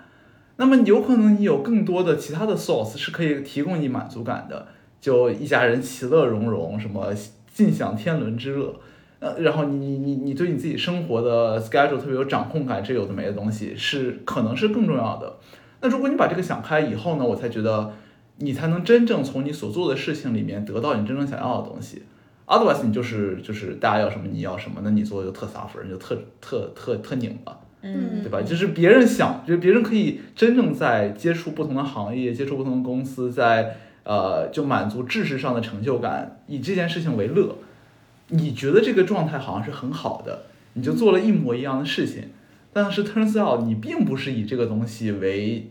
[0.58, 4.68] 那么有可能你有更多的其他的 source 是可以提供你满足感的，
[5.00, 7.14] 就一家人其乐融融，什么
[7.54, 8.74] 尽享天伦之乐。
[9.20, 15.38] 呃，然后你你你你对你自己生活的 schedule 特别有掌控感，这有的没的东西是可能是更重要的。
[15.82, 17.94] 那如果你把这个想开以后呢，我才觉得
[18.38, 22.04] 你才能真正从你所做的事情里面得到你真正想要的东西。
[22.48, 28.42] Otherwise，你就是就是大家要什么你要什么，那你做的就特撒粉，你就特特特特拧巴，嗯对吧？
[28.42, 37.58] 就是别人想，就是别人可以真正在接触不同的行业、接触不同的公司，在呃就满足知识上的成就感，以这件事情为乐。
[38.30, 42.30] 你觉得这个状态好像是很好的，你就做了一模一样的事情，
[42.72, 45.70] 但是 turns out 你并不是以这个东西为，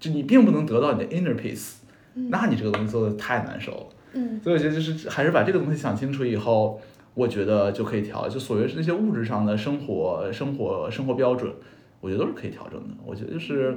[0.00, 1.74] 就你并不能得到你的 inner peace，
[2.14, 3.86] 那你这个东西做的太难受了。
[4.14, 6.80] 嗯所以我觉得就是还是把这个东西想清楚以后，
[7.14, 8.28] 我觉得就可以调。
[8.28, 11.52] 就所谓是那些物质上的生活、生活、生活标准，
[12.00, 12.94] 我觉得都是可以调整的。
[13.04, 13.76] 我觉得就是，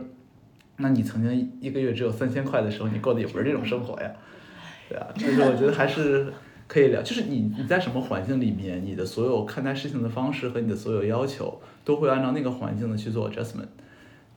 [0.77, 4.11] 那你曾经一个月只有三千块的时候，你过的也不是这种生活呀，
[4.89, 6.31] 对啊，就是我觉得还是
[6.67, 7.01] 可以聊。
[7.01, 13.69] 就是你你在什么环境里面，你的所有看待事情的方式和你的所有要求，都会按照那个环境的去做 adjustment。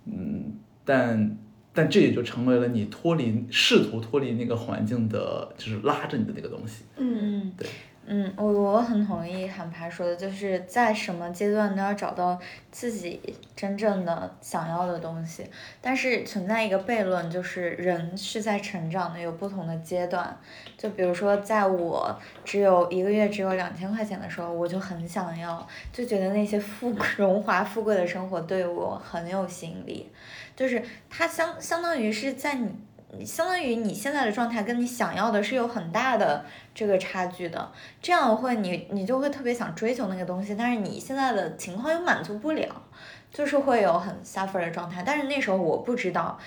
[0.06, 1.36] 嗯，但
[1.72, 6.84] 但这也就成为了你脱离试图脱离那个环境的，就是拉着你的那个东西。
[6.96, 7.68] 嗯嗯对，
[8.06, 12.36] 嗯，我我很同意韩排说的，就是在什么阶段都要找到
[12.72, 13.20] 自己
[13.54, 15.44] 真正的想要的东西。
[15.80, 20.36] 但是存在一个悖论，就是人是在成长的，有不同的阶段。
[20.76, 30.10] 就比如说，在我只有一个月只有两千块钱的时候，我就很想要，就觉得那些富荣华富贵的生活对我很有吸引力。
[30.60, 36.44] 就是它相相当于是在你，相当于你现在的状态跟你想要的是有很大的
[36.74, 42.68] 这个差距的，这样会你你就会特别想追求那个东西，但是你现在的情况又满足不了，
[43.32, 45.02] 就是会有很 suffer 的状态。
[45.02, 46.38] 但是那时候我不知道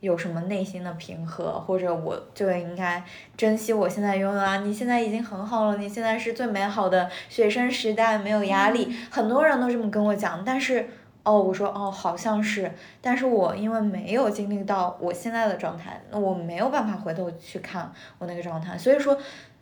[0.00, 3.02] 有什么内心的平和，或者我就应该
[3.38, 4.58] 珍惜我现在拥有啊！
[4.58, 8.94] 你现在已经很好了，你现在是最美好的学生时代，没有压力。
[9.10, 10.90] 很多人都这么跟我讲，但是。
[11.24, 19.16] 哦，我说哦，好像是，但是我因为没有经历到我现在的状态，那我没有办法回头去看我那个状态，所以说，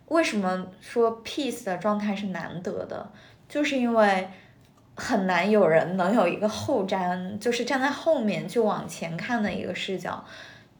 [0.07, 3.11] 为什么说 peace 的状态是难得的，
[3.47, 4.27] 就是因为
[4.95, 10.23] 很难有人能有一个后瞻，就是站在后面去往前看的一个视角，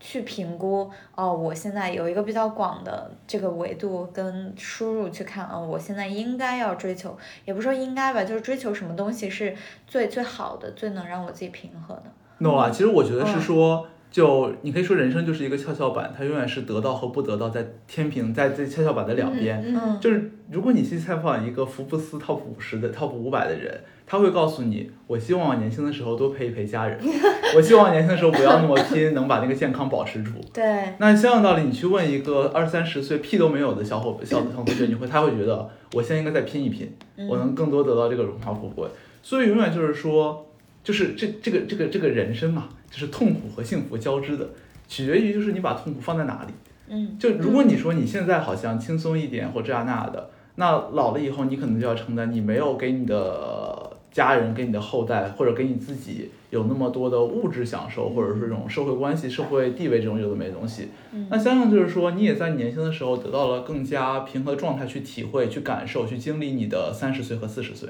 [0.02, 12.04] 去评估哦，我现在有一个比较广的这个维度跟输入去看，哦，我现在应该要追求，也不说应该吧，就是追求什么东西是最最好的，最能让我自己平和的。
[12.40, 19.64] no 啊，其实我觉得是嗯说，就你可以说人生就是一个跷跷板，它永远是得到和不得到在天平在这跷跷板的两边。
[19.66, 23.74] 嗯就是如果你去采访一个福布斯 top 五十的 top 五百的人，
[24.06, 27.00] 他会告诉你，我希望年轻的时候多陪一陪家人，
[27.56, 30.32] 我希望年轻的时候不要那么拼，能把那个健康保持住。
[30.54, 36.92] 对，那相应道理，你去问一个二三十岁屁都没有的小伙小同学，你会他会觉得，我现在应该再拼一拼，
[37.30, 38.86] 我能更多得到这个荣华富贵。
[39.24, 40.52] 所以永远就是说，
[40.84, 44.50] 就是这这个这个这个人生嘛，就是痛苦和幸福交织的，
[44.88, 46.54] 取决于就是你把痛苦放在哪里。
[46.94, 60.90] 嗯就如果你说你现在好像轻松一点或这样那样的，那老了以后你可能就要承担你没有给你的家人、给你的后代或者给你自己有那么多的物质享受，或者是这种社会关系、社会地位这种有的没的东西。
[61.14, 67.88] 嗯那相应就是说，你也在年轻的时候得到了更加平和的状态去体会、去感受、去经历你的三十岁和四十岁。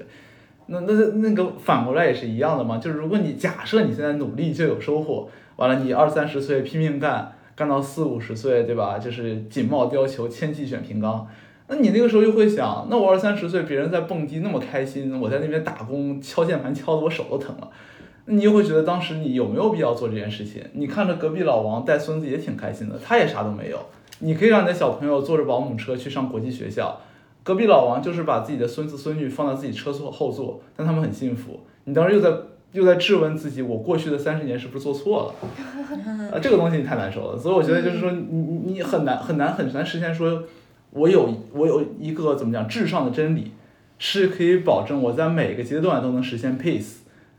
[0.72, 8.98] 那那那个反过来也是一样的嘛，就是如果你假设你现在努力就有收获，完了你二三十岁拼命干，干到四五十岁，对吧？
[8.98, 11.28] 就是锦帽貂裘，千骑卷平冈。
[11.68, 17.70] 那你那个时候又会想，那我二三十岁，别人在蹦迪那么开心，我在那边打工敲键盘敲得我手都疼了。
[18.26, 20.62] 你又会觉得当时你有没有必要做这件事情？
[20.74, 23.80] 你看着隔壁老王带孙子也挺开心的，他也啥都没有。
[24.20, 27.00] 你可以让你的小朋友坐着保姆车去上国际学校，
[27.44, 31.60] 隔壁老王就是把自己的孙子孙女放到自己车座后座，但他们很幸福。
[31.86, 32.32] 你当时又在
[32.74, 36.32] 又在质问自己，我过去的三十年是不是做错了？
[36.32, 37.38] 啊，这个东西你太难受了。
[37.38, 40.44] 所以我觉得就是说，你你你很难很难很难实现说，
[40.92, 43.52] 我有我有一个怎么讲至上的真理，
[43.98, 46.98] 是可以保证我在每个阶段都能实现 peace，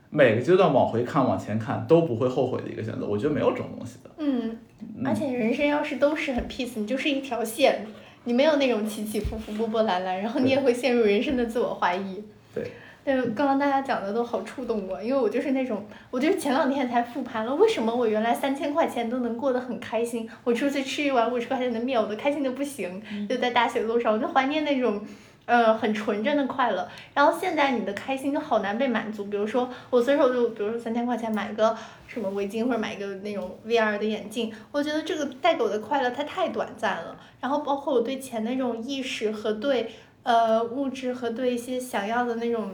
[0.09, 3.07] 每个阶段往回看往前看都不会后悔的一个选择。
[3.07, 4.09] 我觉得没有这种东西的。
[4.17, 4.57] 嗯，
[5.03, 7.87] 而且人生要是都是很 peace，你就是一条线，
[8.25, 12.23] 你没有那种起起伏伏、波波澜澜，然后你也会陷入人生的自我怀疑。
[12.53, 12.71] 对。
[13.05, 20.29] 对，刚刚大家讲的都好触动我，因为我就是那种，我就是前两天才复盘了，为什么我原来三千块钱都能过得很开心？
[20.45, 25.01] 我出去吃一碗五十块钱的面，我都开心的不行，就在大学路上，我就怀念那种。
[25.45, 29.25] 呃，很纯真的快乐，然后现在你的开心就好难被满足。
[29.25, 31.75] 比如说，我随手就，比如说三千块钱买个
[32.07, 37.17] 什么围巾，或者买一个那种 VR 的眼镜，我觉得这个带给我的快乐它太短暂了。
[37.41, 39.91] 然后包括我对钱的那种意识和对
[40.23, 42.71] 呃物质和对一些想要的那种，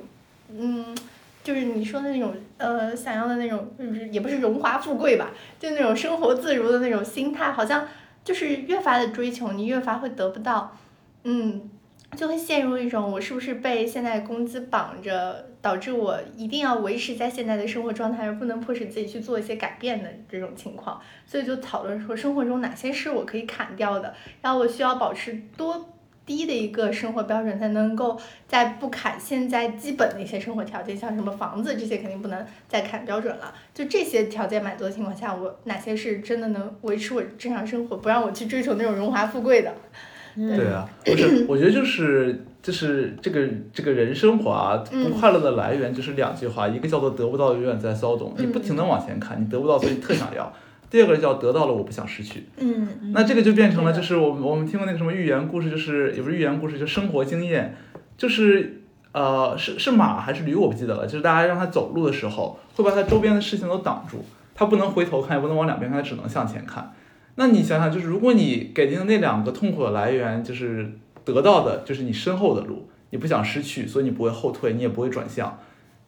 [0.56, 0.96] 嗯，
[1.44, 7.88] 就是你说的那种呃想要的那种，就是也不是荣华富贵吧，就那种生活自如的那种心态，好像
[8.24, 10.78] 就是越发的追求，你越发会得不到，
[11.24, 11.68] 嗯。
[12.18, 21.00] 就会陷入一种我是不是被现在工资绑着，导致我一定要维持在现在的生活状态，而不能迫使自己去做一些改变的这种情况。
[21.26, 25.88] 所以就讨论说，生活中哪些是我可以砍掉的，然后我需要保持多
[26.26, 33.54] 低的一个生活标准，才能够在不砍现在基本的一些生活条件，像什么房子这些肯定不能再砍标准了。
[33.74, 39.74] 就这些条件满足的情况下，我哪些是真的能维持我正常生活，不让我去追求那种荣华富贵的？
[40.48, 50.46] 对啊，不是，我觉得就是就是这个这个人生活啊，不快乐的来源就是两句话，一个叫做得不到永远在骚动，你不停的往前看，你得不到所以特想要；
[50.90, 52.46] 第二个叫得到了我不想失去。
[52.58, 53.12] 嗯。
[53.14, 57.76] 那这个就变成了，就是我们我们听过那个什么寓言故事，就是也不是寓言故事，就生活经验，
[58.18, 58.82] 就是
[59.12, 64.24] 呃是是马还是驴我不记得了，就是大家让它走路的时候，会把它周边的事情都挡住，
[64.56, 66.94] 它不能回头看，也不能往两边看，它只能向前看。
[67.40, 70.92] 那你想想，就是如果你给定的那两个痛苦的来源，就是
[71.24, 75.58] 得到的，就是你身后的路，你不想失去，所以你不会后退，你也不会转向，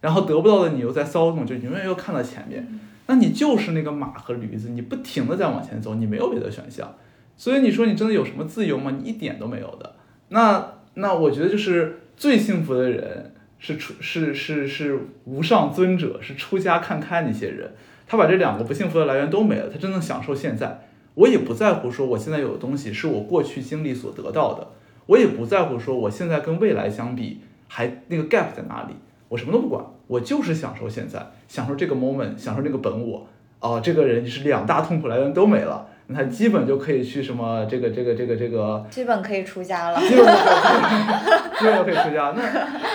[0.01, 2.67] 然后得不到的你又在骚动，就永远又看到前面，
[3.07, 6.93] 那你就是那个马和驴子，你不停的在往前走，你没有别的选项。
[7.37, 8.91] 所以你说你真的有什么自由吗？
[9.01, 9.95] 你一点都没有的。
[10.27, 17.71] 那那我觉得就是最幸福的人是出是是是无上尊者，是出家看开那些人，
[18.05, 20.81] 他把这两个不幸福的来源都没了，他真正享受现在。
[21.21, 24.67] 我也不在乎说我现在有的东西是我过去经历所得到的，
[25.05, 28.95] 我也不在乎说我现在跟未来相比还那个 gap 在哪里，
[29.29, 33.27] 我什么都不管，我就是享受现在，享受这个 moment，享受这个本我。
[33.59, 40.01] 哦，这个人就是两大痛苦来源都没了，那他基本就可以去什么这个这个这个这个，基本可以出家了。
[40.01, 42.33] 基本可以， 基本可以出家。
[42.35, 42.41] 那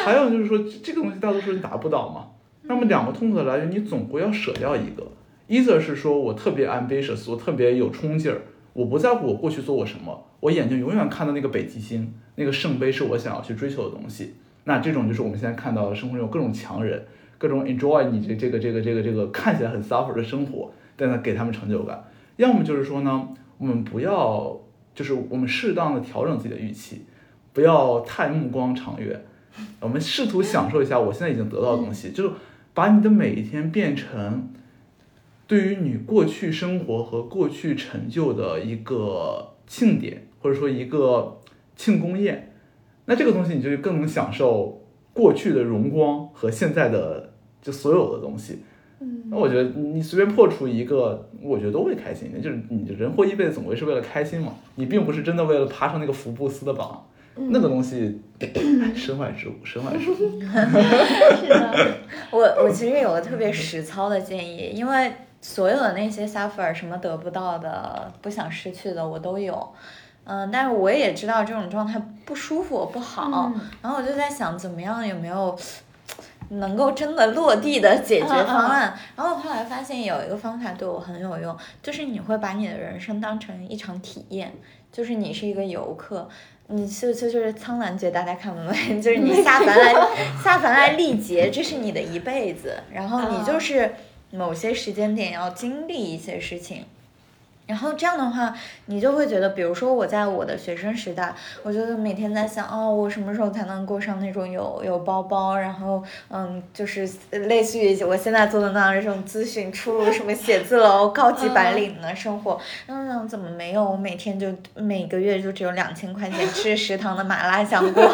[0.05, 2.27] 还有就是说，这个东西大多数人达不到嘛。
[2.62, 5.07] 那么两个痛苦的来源，你总归要舍掉一个。
[5.49, 8.43] Either 是说我特别 ambitious，我特别有冲劲儿，
[8.73, 14.35] 我不在乎我过去做过什么，我眼睛永远看到那个北极星，那个圣杯是我想要去追求的东西。
[14.65, 17.05] 那这种就是我们现在看到的生活中有各种强人，
[17.39, 22.05] 各种 enjoy 你这这个这个这个这个看起来很 suffer 的生活，但呢给他们成就感。
[22.37, 23.29] 要么就是说呢，
[23.59, 24.59] 我们不要，
[24.95, 27.07] 就是我们适当的调整自己的预期，
[27.53, 29.25] 不要太目光长远，
[29.81, 32.31] 我们试图享受一下我现在已经得到的东西，就是
[32.75, 34.51] 把你的每一天变成
[35.47, 41.39] 对于你过去生活和过去成就的一个庆典，或者说一个
[41.77, 42.53] 庆功宴。
[43.05, 44.83] 那这个东西你就更能享受
[45.13, 47.33] 过去的荣光和现在的
[47.63, 48.59] 就所有的东西。
[48.99, 52.39] 嗯那我觉得你随便破除一个，我觉得都会开心的。
[52.41, 54.55] 就是你人活一辈子，总归是为了开心嘛。
[54.77, 58.49] 你并不是真的为了爬上那个福布斯的榜，那个东西，哎
[58.97, 60.17] 身外之物，身外之物。
[60.41, 61.99] 是的，
[62.33, 69.72] 我我其实有个特别实操的建议，因为所有的那些 suffer 什么得不到的、不想失去的，我都有。
[70.24, 75.57] 嗯，但是我也知道这种状态不舒服、不好，嗯然后我就在想，怎么样有没有
[76.49, 78.93] 能够真的落地的解决方案？
[79.14, 84.53] 然后我后来发现有一个方法对我很有用，就是你会把你的人生当成一场体验，
[84.91, 86.28] 就是你是一个游客。
[86.68, 89.95] 你就就就是苍兰诀，大家看不懂， 就是你下凡来
[90.43, 93.95] 下凡来历劫，这是你的一辈子，然后你就是
[94.31, 96.85] 某些时间点要经历一些事情。
[97.66, 98.55] 然后这样的话，
[98.85, 106.01] 你就会觉得，比如说我在我的学生时代，我觉得每天在想，哦，我什么时候才能过上那种有有包包，然后
[106.31, 112.57] 嗯，就是类似于我现在做的那样这种咨询、出入什么写字楼、高级白领的生活。
[112.87, 113.83] 嗯，怎么没有？
[113.83, 114.47] 我每天就
[114.77, 118.05] 每个月就只有两千块钱吃食堂的麻辣香锅。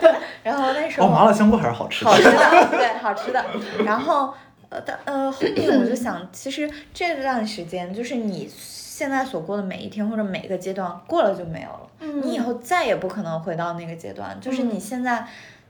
[0.00, 2.10] 对，然后那时候哦，麻辣香锅还是好吃的。
[2.12, 3.44] 好吃的，对，好吃的。
[3.84, 4.32] 然后，
[4.72, 15.26] 呃，但呃，后面我就想，其实这段时间就是你现在所过的每一天或者每个阶段过了就没有了，你以后再也不可能回到那个阶段，就是你现在。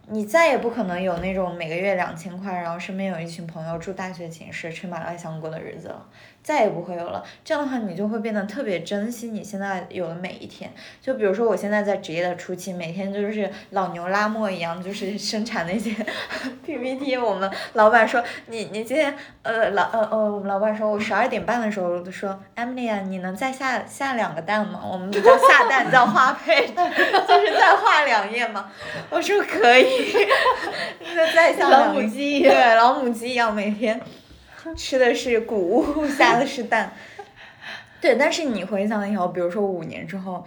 [0.08, 6.04] 你再也不可能有那种每个月两千块，然后身边有一群朋友住大学寝室吃麻辣香锅的日子了，
[6.42, 7.22] 再也不会有了。
[7.44, 10.72] 这样的话，你就会变得特别珍惜你现在有的每一天。
[11.00, 15.94] 就比如说，我现在在职业的初期，每天就是老牛拉磨一样，就是生产那些
[16.66, 17.16] PPT。
[17.16, 24.80] 我们老板说，你你今天呃老呃呃，我们老板说我十二点半的时候就说，Emily 啊，你能再下下两个蛋吗？
[24.84, 28.70] 我们不叫下蛋，叫花配， 就是再画两页吗？
[29.10, 30.12] 我说可以，
[31.14, 34.00] 那再下老两页母鸡一对，老母鸡一样，每天
[34.76, 36.92] 吃的是谷物， 下的是蛋。
[38.00, 40.44] 对，但是你回想以后，比如说五年之后，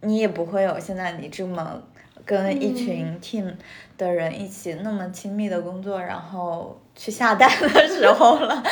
[0.00, 1.82] 你也不会有现在你这么
[2.24, 3.52] 跟一群 team
[3.98, 8.62] 的人一起那么亲密的工作，然后去下蛋的时候了。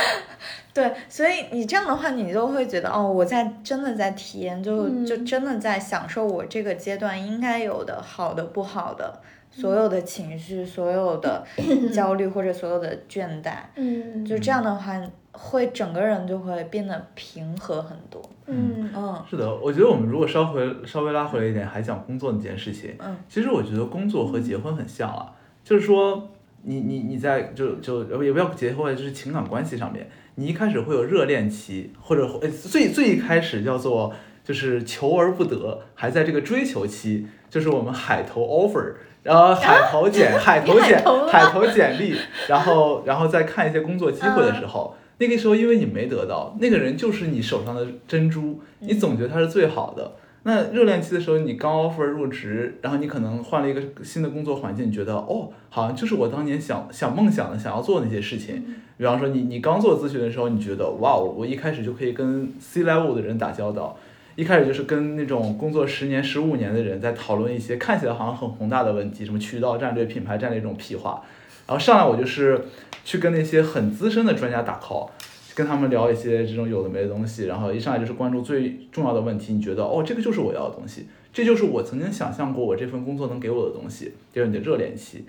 [0.73, 9.21] 对，所以你这样的话，你就会觉得哦，我在真的在体验，就就嗯真的在享受我这个阶段应该有的好的、不好的，
[9.53, 11.47] 所有的情绪，所有的
[11.95, 13.53] 焦虑或者所有的倦怠。
[13.77, 15.01] 嗯，就这样的话，
[15.31, 18.21] 会整个人就会变得平和很多。
[18.47, 22.95] 嗯嗯是的，我觉得我们如果稍回稍微拉回来一点，还讲工作那件事情。
[22.99, 25.33] 嗯，其实我觉得工作和结婚很像啊，
[25.63, 26.29] 就是说
[26.63, 38.95] 你你你在就就也不要结婚，就是情感关系上面，你一开始会有热恋期，或者呃最最一开始叫做就是求而不得，还在这个追求期，就是我们海投 offer。
[39.23, 42.15] 然后海投简、海投简、海投简历，
[42.49, 50.13] 然后然后再看一些工作机会的时候，那个时候因为你没得到，那个人就是你手上的珍珠，你总觉得他是最好的。
[50.45, 58.75] 那热恋期的时候，你刚 offer 入职，然后你可能换了一个新的工作环境，你觉得哦，好像就是我当年想想梦想的、想要做的那些事情。
[58.99, 63.97] 比方说你你刚做咨询的时候，你觉得哇，我我一开始就可以跟 C level 的人打交道，
[64.35, 71.23] 一开始就是跟那种工作十年、十五年的人在讨论一些看起来好像很宏大的问题，什么渠道战略、品牌战略这种屁话。
[71.67, 72.61] 然后上来我就是
[73.05, 75.09] 去跟那些很资深的专家打 call，
[75.55, 85.25] 跟他们聊一些这种有的没的东西，然后一上来就是关注最重要的问题，你觉得哦，这个就是我要的东西，这就是我曾经想象过我这份工作能给我的东西，这是你的热恋期。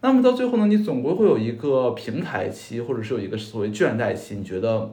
[0.00, 4.90] 那么到最后呢，你总归会有一个平台期，或者是有一个所谓倦怠期，你觉得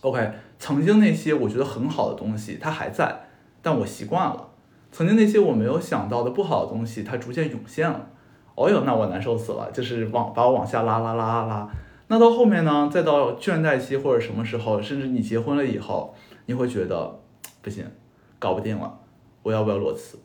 [0.00, 3.28] ，OK，曾经那些我觉得很好的东西它还在，
[3.62, 4.50] 但我习惯了；
[4.90, 8.08] 曾经那些我没有想到的不好的东西，它逐渐涌现了。
[8.54, 11.68] 哦哟，那我难受死了，就是往把我往下拉拉拉拉拉。
[12.08, 16.14] 那到后面呢，再到倦怠期或者什么时候，甚至你结婚了以后，
[16.46, 17.20] 你会觉得
[17.62, 17.84] 不行，
[18.38, 18.98] 搞不定了，
[19.44, 20.18] 我要不要裸辞？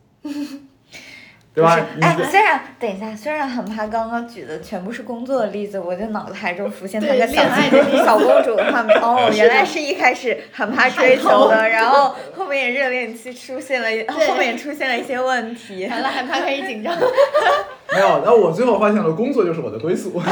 [1.53, 1.79] 对吧？
[1.95, 8.97] 你哎，虽然等一下，虽然很怕刚刚举的全部是工作的例子，我就脑子海中浮现那对个小恋爱的例子小公主的画面。
[8.99, 15.87] 哦，原来是一开始很怕追求的，然后后面热恋期出现了，后面出现了一些问题。
[15.87, 16.97] 完了害怕开始紧张。
[17.93, 20.19] 没有，然后我最后发现了，工作就是我的归宿。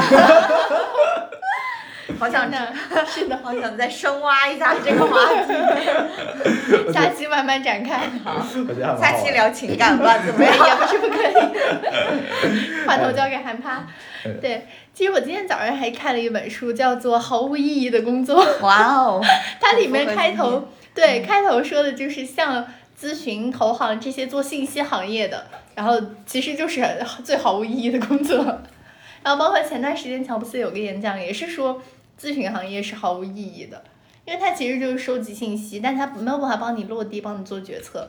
[2.22, 2.72] 好想真的，
[3.04, 5.52] 是的，好想再深挖一下这个话题。
[6.94, 7.98] 下期慢慢展开。
[8.22, 8.40] 好，
[8.96, 10.54] 下期聊情感吧，怎么，样？
[10.54, 12.86] 也不是不可以。
[12.86, 13.84] 话头交给韩趴。
[14.40, 18.40] 对，其实我今天早上还看了一本书，叫做《毫无意义的工作》。
[18.60, 19.20] 哇哦，
[19.60, 22.64] 它里面开头对开头说的就是像
[22.96, 25.44] 咨询、投行这些做信息行业的，
[25.74, 26.86] 然后其实就是
[27.24, 28.44] 最毫无意义的工作。
[29.24, 31.80] 然后包括前段时间乔布斯有个演讲，也是说
[32.22, 33.82] 咨询行业是毫无意义的，
[34.24, 38.08] 因为它其实就是收集信息，但它没有办法帮你落地，帮你做决策。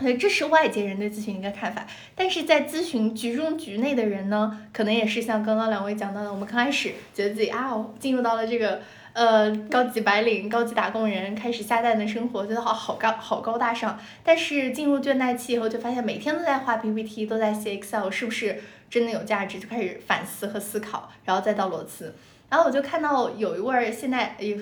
[0.00, 1.86] 所以这是外界人对咨询的一个看法，
[2.16, 8.80] 但是在咨询局中局内的人呢，可能也是像刚刚两位讲到的，我们刚开始觉得自己啊，我进入到了这个
[9.12, 13.96] 呃高级白领、高级打工人，开始下蛋的生活，觉得好好高好高大上。
[14.24, 19.60] 但是进入倦怠期以后，就发现每天都在画 PPT，都在写 Excel，是不是真的有价值？
[19.60, 22.14] 就开始反思和思考，然后再到裸辞。
[22.50, 24.56] 然后我就看到有一位现在哎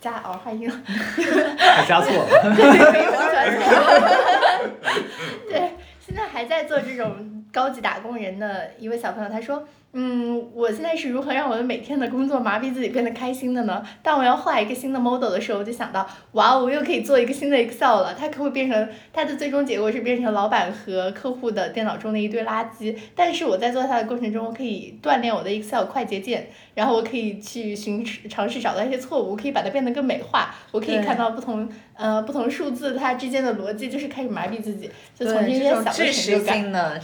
[0.00, 0.74] 加儿化音了，
[1.56, 2.28] 还加错了。
[5.48, 5.70] 对，
[6.04, 13.82] 现在还在做这种高级打工人的一位小朋友，他说：“嗯，我现在是如何让我的每天的工作麻痹自己变得开心的呢？
[14.02, 18.14] 当我要画一个新的 model 的时候，我就想到，哇，哦我又可以做一个新的 Excel 了。
[18.14, 22.94] 它可会变成它的最终结果是变成老板和客户的电脑中的一堆垃圾。
[23.16, 36.58] 但是我在做它的过程中，我可以锻炼我的 Excel 快捷键，然后我可以去寻尝试找到一些错误，我可以把它变得更美化，我可以看到不同呃不同数字它之间的逻辑，就是开始麻痹自己，就从这，些小的成就感。”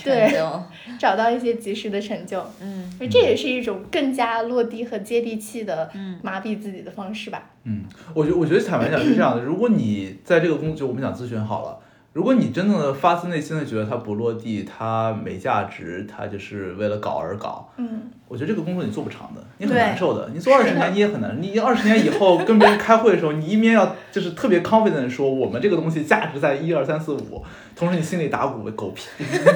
[0.04, 0.62] 对就，
[0.98, 6.18] 找到一些及时的成就，嗯，这也是一种更加落地和接地气的嗯。
[6.22, 7.50] 麻痹自己的方式吧。
[7.64, 11.78] 嗯，我觉我觉得坦白讲是这样的，如果你在这个工作，我们讲咨询好了，
[12.14, 20.30] 如果你真的发自内心的觉得它不落地，它没价值，它就是为了搞而搞，嗯，我觉得这个工作你做不长的，你很难受的。
[20.32, 27.44] 你做二十年你也很难，你二十年以后跟别人开会的时候，你一面要就是特别 confident 说我们这个东西价值在一二三四五，
[27.74, 29.08] 同时你心里打鼓狗屁，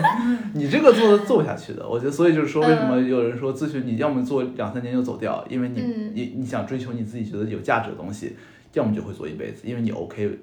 [0.55, 1.89] 你这个做做不下去的。
[1.89, 8.37] 我觉得，所以就是说，为什么有人说咨询你要么做两三年就走掉，因为你、嗯你你想追求你自己觉得有价值的东西，
[8.73, 10.37] 要么就会做一辈子，因为你 OK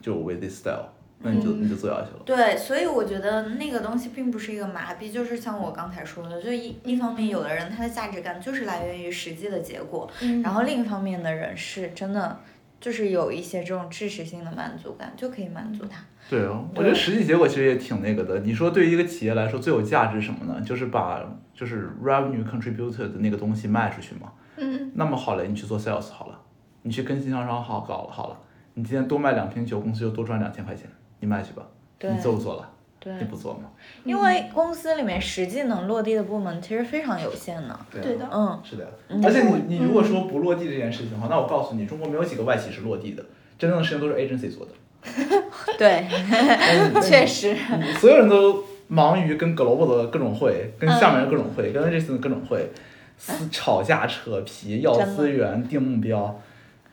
[0.00, 0.86] 就 with this style，
[1.22, 2.22] 那你就、你就做下去了。
[2.24, 12.40] 对，所以我觉得那个东西并不是一个麻痹，就是像我刚才说的，就一一方面，有的人他的价值感就是来源于实际的结果，嗯然后另一方面的人是真的
[12.80, 15.98] 就是有一些这种知识性的满足感，就可以满足他。
[16.28, 18.40] 对哦，我觉得实际结果其实也挺那个的。
[18.40, 20.60] 你说对于一个企业来说最有价值什么呢？
[20.64, 21.20] 就是把
[21.52, 24.32] 就是 revenue contributor 的那个东西卖出去嘛。
[24.56, 26.40] 嗯那么好了，你去做 sales 好了，
[26.82, 28.38] 你去跟经销商好搞了好了，
[28.74, 30.86] 你今天多卖两瓶酒，公司就多赚两千块钱，
[31.20, 31.62] 你卖去吧。
[31.98, 32.68] 对你做不做了？
[32.98, 33.60] 对你，不做吗？
[34.04, 37.78] 因为公司里面实际能落地的部门其实非常有限的。
[37.90, 38.86] 对的嗯，是的
[39.22, 43.24] 而且你你如果说不落地这件事情的话，那我告诉你，中国没有几个外企是落地的，
[43.58, 44.72] 真正的事情都是 agency 做的。
[45.78, 47.56] 对，嗯 确实，
[47.98, 52.70] 所有人都忙于跟 global 的各种会，跟下面的各种会，跟 agency 的各种会，
[53.16, 56.38] 撕吵架扯皮，要资源，定目标，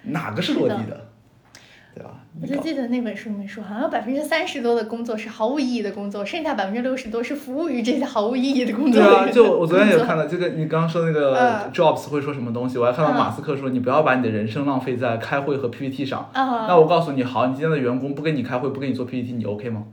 [0.03, 1.06] 哪个是落地的？
[1.97, 2.11] 对吧？
[2.39, 16.29] 我就记得那本书里面说，好像有百分之三十多的工作是毫无意义的工作，剩下百分之六十多是服务于这些毫无意义的工作对啊，就我昨天也看到就跟，你刚刚说那个嗯 Jobs 会说什么东西，我还看到嗯马斯克说，你不要把你的人生浪费在开会和 PPT 上。
[16.33, 19.83] 啊，那我告诉你，好，你今天的员工不跟你开会，不跟你做 PPT，你 OK 吗？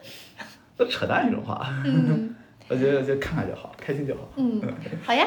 [0.76, 2.34] 都扯淡这种话，嗯
[2.68, 4.20] 我觉得就看看就好，开心就好。
[4.36, 4.62] 嗯，
[5.04, 5.26] 好呀。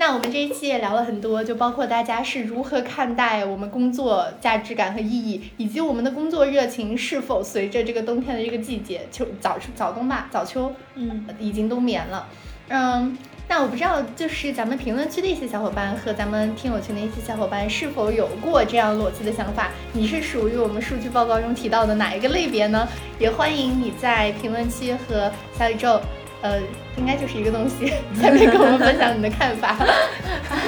[0.00, 12.28] 那我们这一期也聊了很多，就包括大家是如何看待我们工作价值感和意义，以及我们的工作热情是否随着这个冬天的这个季节，秋早早冬吧，早秋，嗯，已经冬眠了。
[12.68, 13.18] 嗯，
[13.48, 19.70] 那我不知道，就是咱们评论区的一些小伙伴和咱们听友群的一些小伙伴是否有过这样裸辞的想法？
[19.92, 22.86] 你是属于我们数据报告中提到的哪一个类别呢？
[23.18, 25.28] 也欢迎你在评论区和
[25.58, 26.00] 小宇宙。
[26.42, 26.58] 呃，
[26.96, 29.76] 应该就是一个东西， 下面跟我们分享你的看法。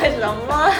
[0.00, 0.70] 什么？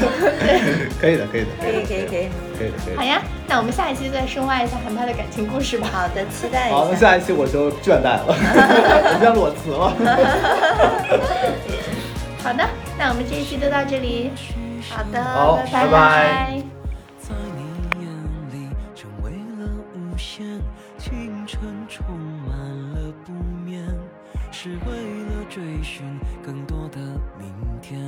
[1.00, 2.96] 可以的，可以的，可以可以可以，可以的，可以的。
[2.96, 5.88] 好呀，那我们下一期再深挖一下韩派的感情故事吧。
[5.92, 7.10] 好的，期待好，那一下。
[7.12, 9.92] 下一期我就倦怠了，我就要裸辞了。
[12.42, 12.64] 好的，
[12.98, 14.30] 那我们这一期就到这里，
[14.88, 16.61] 好的，好拜拜
[24.64, 26.06] 是为了追寻
[26.40, 27.00] 更多的
[27.36, 27.52] 明
[27.82, 28.00] 天。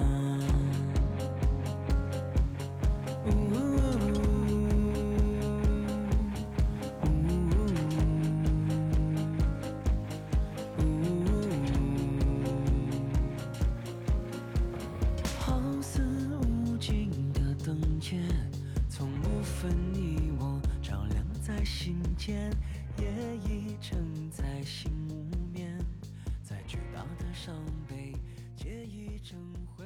[15.40, 16.04] 好似
[16.38, 18.20] 无尽的灯街，
[18.88, 22.48] 从不分你我，照亮在心间，
[23.00, 23.06] 夜
[23.44, 23.98] 已成。
[27.34, 27.52] 伤
[27.88, 28.12] 悲
[28.56, 29.36] 皆已成
[29.76, 29.84] 灰